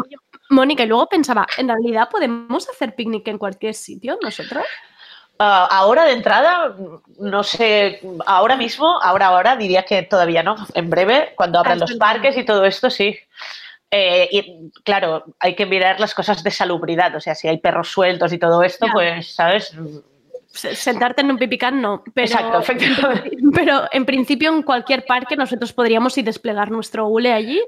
[0.50, 4.64] Mónica, y luego pensaba, ¿en realidad podemos hacer picnic en cualquier sitio nosotros?
[5.40, 6.76] Ah, ahora de entrada,
[7.20, 10.56] no sé, ahora mismo, ahora, ahora diría que todavía no.
[10.74, 13.18] En breve, cuando abran los parques y todo esto, sí.
[13.90, 17.90] Eh, y claro, hay que mirar las cosas de salubridad, o sea, si hay perros
[17.90, 19.76] sueltos y todo esto, pues, ¿sabes?
[20.48, 23.32] Se- Sentarte en un pipicán no, pero, Exacto, efectivamente.
[23.54, 27.62] pero en principio en cualquier parque nosotros podríamos ir desplegar nuestro hule allí.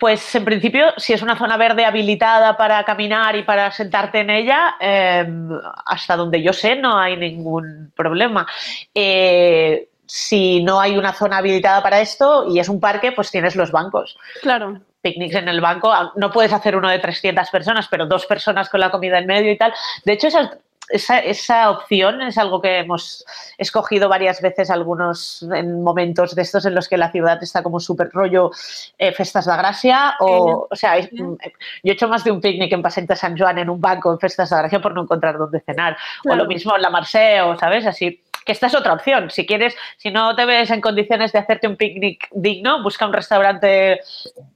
[0.00, 4.30] Pues en principio, si es una zona verde habilitada para caminar y para sentarte en
[4.30, 5.28] ella, eh,
[5.84, 8.46] hasta donde yo sé no hay ningún problema.
[8.94, 13.54] Eh, si no hay una zona habilitada para esto y es un parque, pues tienes
[13.56, 14.16] los bancos.
[14.40, 14.80] Claro.
[15.02, 15.92] picnics en el banco.
[16.16, 19.52] No puedes hacer uno de 300 personas, pero dos personas con la comida en medio
[19.52, 19.74] y tal.
[20.06, 20.56] De hecho, esas,
[20.90, 23.24] esa, esa opción es algo que hemos
[23.58, 27.80] escogido varias veces algunos en momentos de estos en los que la ciudad está como
[27.80, 28.50] súper rollo
[28.98, 31.36] eh, festas de Gracia o, o sea, es- yo
[31.84, 34.50] he hecho más de un picnic en de San Joan en un banco en festas
[34.50, 35.96] de Gracia por no encontrar dónde cenar
[36.28, 37.86] o lo mismo en la Marseo, ¿sabes?
[37.86, 38.20] Así
[38.50, 39.30] esta es otra opción.
[39.30, 43.12] Si quieres, si no te ves en condiciones de hacerte un picnic digno, busca un
[43.12, 44.00] restaurante,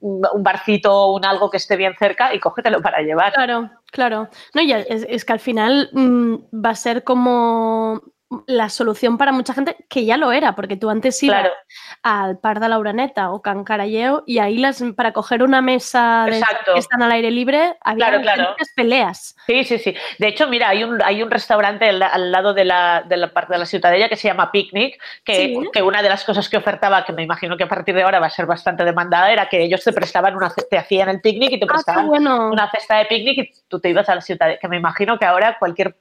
[0.01, 3.33] un barcito, un algo que esté bien cerca y cógetelo para llevar.
[3.33, 4.29] Claro, claro.
[4.55, 6.35] No, ya es, es que al final mm,
[6.65, 8.03] va a ser como
[8.47, 11.55] la solución para mucha gente, que ya lo era, porque tú antes ibas Claro.
[12.03, 16.27] al Par de la Uraneta o Can Caralleo y ahí las, para coger una mesa
[16.29, 18.57] de que están al aire libre había Claro, claro.
[18.77, 19.37] peleas.
[19.47, 19.95] Sí, sí, sí.
[20.19, 23.33] De hecho, mira, hay un, hay un restaurante al, al lado de la, de la
[23.33, 25.59] parte de la Ciutadella que se llama Picnic, que, Sí.
[25.73, 28.21] que una de las cosas que ofertaba, que me imagino que a partir de ahora
[28.21, 31.53] va a ser bastante demandada, era que ellos te prestaban una, te hacían el picnic
[31.53, 32.51] y te Ah, prestaban bueno.
[32.51, 35.25] una cesta de picnic y tú te ibas a la Ciutadella, que me imagino que
[35.27, 35.97] ahora cualquier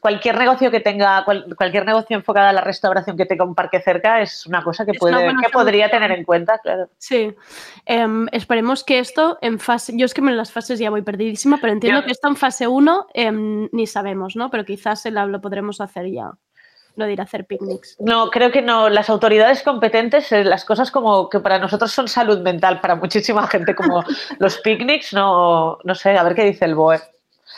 [0.00, 3.80] cualquier negocio que tenga cual- cualquier negocio enfocado a la restauración que tenga un parque
[3.80, 6.88] cerca es una cosa que puede podría tener en cuenta, claro.
[6.98, 7.34] Sí.
[7.86, 9.92] Em, esperemos que esto en fase.
[9.96, 12.06] Yo es que en las fases ya voy perdidísima, pero entiendo Ya.
[12.06, 14.50] que esto en fase 1 em, ni sabemos, ¿no?
[14.50, 16.30] Pero quizás el- lo podremos hacer ya.
[16.94, 17.96] Lo de ir a hacer picnics.
[18.00, 18.90] No, creo que no.
[18.90, 23.46] Las autoridades competentes, eh, las cosas como que para nosotros son salud mental, para muchísima
[23.46, 24.02] gente como
[24.38, 27.00] los picnics, no, no sé, a ver qué dice el BOE.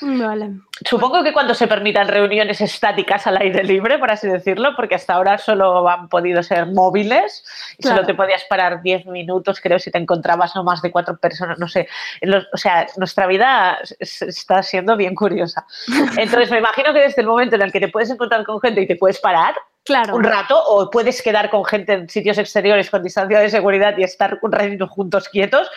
[0.07, 0.51] Vale.
[0.85, 5.15] Supongo que cuando se permitan reuniones estáticas al aire libre, por así decirlo, porque hasta
[5.15, 7.45] ahora solo han podido ser móviles
[7.79, 7.97] y Claro.
[7.99, 11.59] solo te podías parar 10 minutos, creo, si te encontrabas no más de cuatro personas,
[11.59, 11.89] no sé.
[12.53, 15.65] O sea, nuestra vida es- está siendo bien curiosa.
[16.19, 18.83] Entonces, me imagino que desde el momento en el que te puedes encontrar con gente
[18.83, 19.55] y te puedes parar,
[19.85, 20.17] Claro.
[20.17, 24.03] un rato o puedes quedar con gente en sitios exteriores con distancia de seguridad y
[24.03, 25.69] estar un ratito juntos quietos.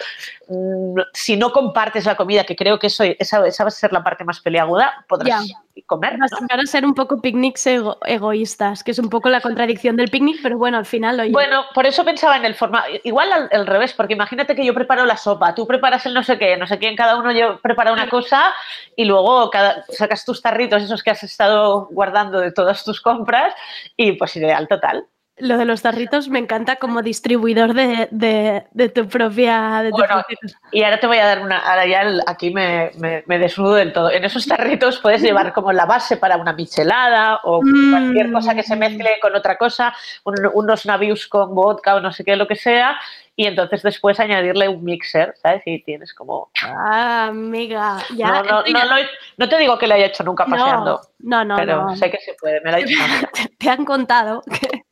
[0.47, 3.91] mm, Si no compartes la comida, que creo que eso, esa, esa va a ser
[3.91, 5.45] la parte más peliaguda, podrás
[5.85, 6.17] comer.
[6.17, 9.95] Vas- Van a ser un poco picnics ego- egoístas, que es un poco la contradicción
[9.95, 12.87] del picnic, pero bueno, al final, oye, Bueno, por eso pensaba en el formato.
[13.03, 16.23] Igual al, al revés, porque imagínate que yo preparo la sopa, tú preparas el no
[16.23, 18.53] sé qué, no sé quién, cada uno yo prepara una cosa
[18.95, 23.53] y luego cada, sacas tus tarritos, esos que has estado guardando de todas tus compras,
[23.95, 25.05] y pues ideal total.
[25.39, 29.81] Lo de los tarritos me encanta como distribuidor de, de- de tu propia...
[29.83, 30.37] de tu Bueno, propia-
[30.71, 31.59] Y ahora te voy a dar una.
[31.59, 34.09] Ahora ya aquí me, me- me desnudo del todo.
[34.11, 37.91] En esos tarritos puedes llevar como la base para una michelada o Mm.
[37.91, 42.11] cualquier cosa que se mezcle con otra cosa, un- unos navius con vodka o no
[42.11, 42.97] sé qué, lo que sea.
[43.39, 45.61] Y entonces después añadirle un mixer, ¿sabes?
[45.67, 46.49] Y tienes como.
[46.63, 47.97] Ah, amiga.
[48.15, 51.45] Ya, no, no, no, he- no te digo que lo haya hecho nunca paseando, No,
[51.45, 51.95] no, pero no.
[51.95, 53.29] sé que se puede, me lo ha amiga.
[53.59, 54.85] Te han contado que,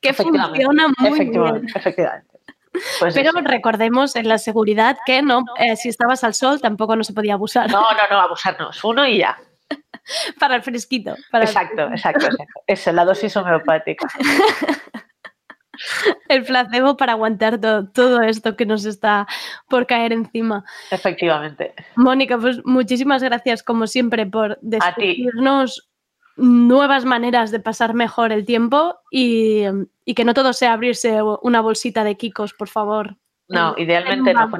[0.00, 0.48] que funciona
[0.98, 1.66] muy bien.
[1.66, 2.38] efectivamente.
[3.00, 3.40] Pues Pero eso.
[3.42, 7.34] recordemos en la seguridad que no, eh, si estabas al sol tampoco no se podía
[7.34, 8.84] abusar No, no, no, abusarnos.
[8.84, 9.36] Uno y ya.
[10.38, 11.16] para el fresquito.
[11.32, 12.60] para el- Exacto, exacto, exacto.
[12.66, 14.06] Esa es la dosis homeopática.
[16.28, 19.26] el placebo para aguantar to- todo esto que nos está
[19.68, 20.64] por caer encima.
[20.90, 21.74] Efectivamente.
[21.96, 25.88] Mónica, pues muchísimas gracias como siempre por descubrirnos
[26.38, 29.64] nuevas maneras de pasar mejor el tiempo y,
[30.04, 33.16] y que no todo sea abrirse una bolsita de Kikos, por favor.
[33.50, 34.50] No, En- idealmente no.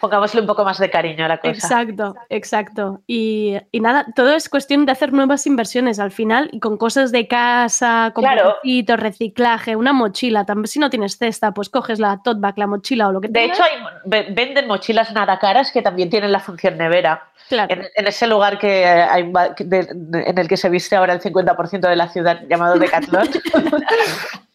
[0.00, 1.50] Pongámosle un poco más de cariño a la cosa.
[1.52, 3.00] Exacto, exacto.
[3.06, 7.10] Y, y nada, todo es cuestión de hacer nuevas inversiones al final y con cosas
[7.10, 8.56] de casa, con Claro.
[8.56, 10.44] poquito, reciclaje, una mochila.
[10.44, 13.28] También si no tienes cesta, pues coges la tote bag, la mochila o lo que
[13.28, 13.58] De tengas.
[13.58, 17.22] hecho, hay, ve- venden mochilas nada caras que también tienen la función nevera.
[17.48, 17.72] Claro.
[17.72, 21.20] En, en ese lugar que hay, de- de- en el que se viste ahora el
[21.22, 23.26] 50% de la ciudad llamado Decathlon.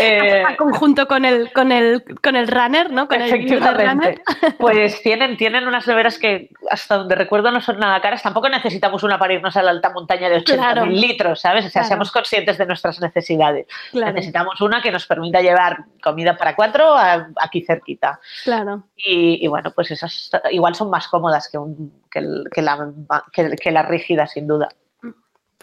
[0.00, 3.06] Eh, conjunto con el, con el, con el runner, ¿no?
[3.08, 4.22] Con el runner.
[4.58, 8.22] Pues tienen, tienen unas neveras que, hasta donde recuerdo, no son nada caras.
[8.22, 10.86] Tampoco necesitamos una para irnos a la alta montaña de 80.000 Claro.
[10.86, 11.66] litros, ¿sabes?
[11.66, 11.88] O sea, Claro.
[11.88, 13.66] seamos conscientes de nuestras necesidades.
[13.90, 18.20] Claro, Necesitamos una que nos permita llevar comida para cuatro a- aquí cerquita.
[18.44, 18.84] claro.
[18.96, 22.90] Y, y bueno, pues esas igual son más cómodas que, un, que, el- que la,
[23.32, 24.68] que, que la rígida, sin duda.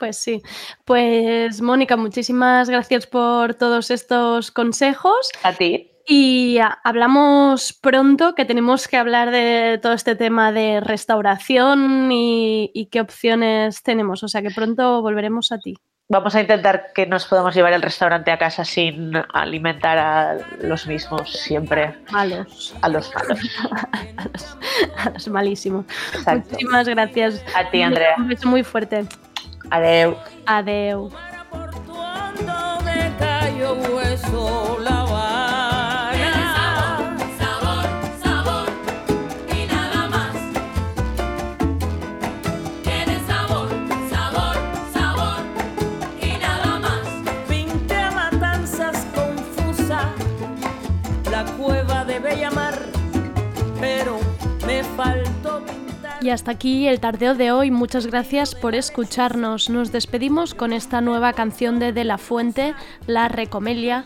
[0.02, 0.42] Pues sí.
[0.84, 5.30] Pues Mónica, muchísimas gracias por todos estos consejos.
[5.44, 5.92] A ti.
[6.08, 12.88] Y hablamos pronto, que tenemos que hablar de todo este tema de restauración y, y
[12.88, 14.24] qué opciones tenemos.
[14.24, 15.76] O sea que pronto volveremos a ti.
[16.10, 20.86] Vamos a intentar que nos podamos llevar el restaurante a casa sin alimentar a los
[20.86, 22.76] mismos siempre, Malos.
[22.82, 23.40] a los malos.
[24.18, 24.58] A los,
[24.98, 25.86] a los malísimos.
[26.14, 26.50] Exacto.
[26.50, 27.46] Muchísimas gracias.
[27.56, 28.16] A ti, Andrea.
[28.18, 29.06] Un beso muy fuerte.
[29.70, 30.18] Adeu.
[30.46, 31.12] Adeu.
[56.22, 57.72] Y hasta aquí el tardeo de hoy.
[57.72, 59.72] Muchas gracias por escucharnos.
[59.72, 62.76] Nos despedimos con esta nueva canción de De la Fuente,
[63.08, 64.06] La Recomelia.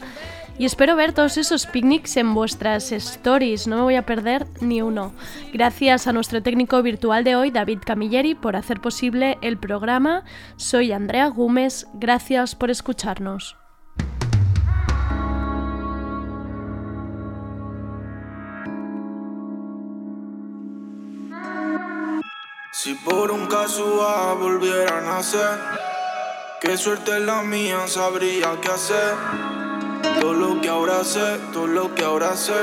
[0.58, 4.82] Y espero ver todos esos picnics en vuestras stories, no me voy a perder ni
[4.82, 5.12] uno.
[5.52, 10.24] Gracias a nuestro técnico virtual de hoy, David Camilleri, por hacer posible el programa.
[10.56, 13.58] Soy Andrea Gómez, gracias por escucharnos.
[22.86, 25.58] Si por un caso A volviera a nacer,
[26.62, 29.16] qué suerte la mía, sabría qué hacer.
[30.22, 32.54] Todo lo que ahora sé, todo lo que ahora sé,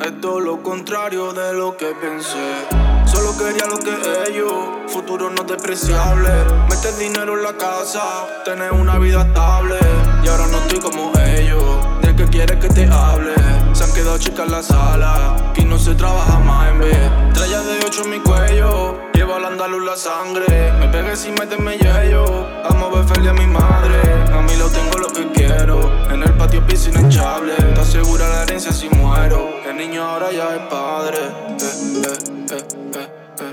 [0.00, 2.66] es todo lo contrario de lo que pensé.
[3.04, 4.50] Solo quería lo que ellos,
[4.90, 6.30] futuro no despreciable.
[6.70, 9.76] Meter dinero en la casa, tener una vida estable.
[10.24, 13.51] Y ahora no estoy como ellos, del que quiere que te hable.
[13.92, 16.96] Han quedado chicas en la sala, aquí no se trabaja más en vez.
[17.28, 20.72] Estrella de ocho en mi cuello, llevo al andaluz la sangre.
[20.80, 22.24] Me pegué sin meterme yello,
[22.70, 24.00] amo ver feliz a mi madre.
[24.32, 27.52] A mí lo tengo lo que quiero, en el patio piscina hinchable.
[27.58, 31.18] Está segura la herencia si muero, el niño ahora ya es padre.
[31.18, 31.66] Eh,
[32.02, 32.16] eh,
[32.50, 32.64] eh.
[32.94, 33.08] Eh,
[33.40, 33.50] eh,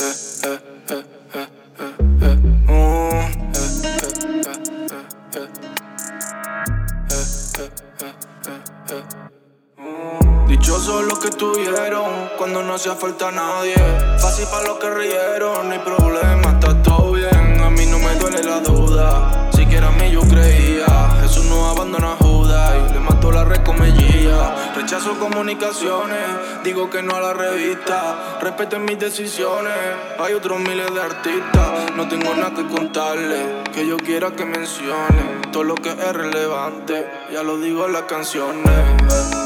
[0.00, 0.35] eh,
[11.30, 13.74] que tuvieron cuando no hacía falta nadie.
[14.18, 17.60] Fácil para los que rieron, no hay problema, está todo bien.
[17.62, 19.50] A mí no me duele la duda.
[19.52, 20.86] Siquiera a mí yo creía.
[21.22, 24.54] Jesús no abandona a Judas y le mató la recomellía.
[24.76, 28.38] Rechazo comunicaciones, digo que no a la revista.
[28.40, 29.74] Respeten mis decisiones,
[30.20, 31.90] hay otros miles de artistas.
[31.96, 35.40] No tengo nada que contarle, que yo quiera que mencione.
[35.50, 39.45] Todo lo que es relevante, ya lo digo en las canciones.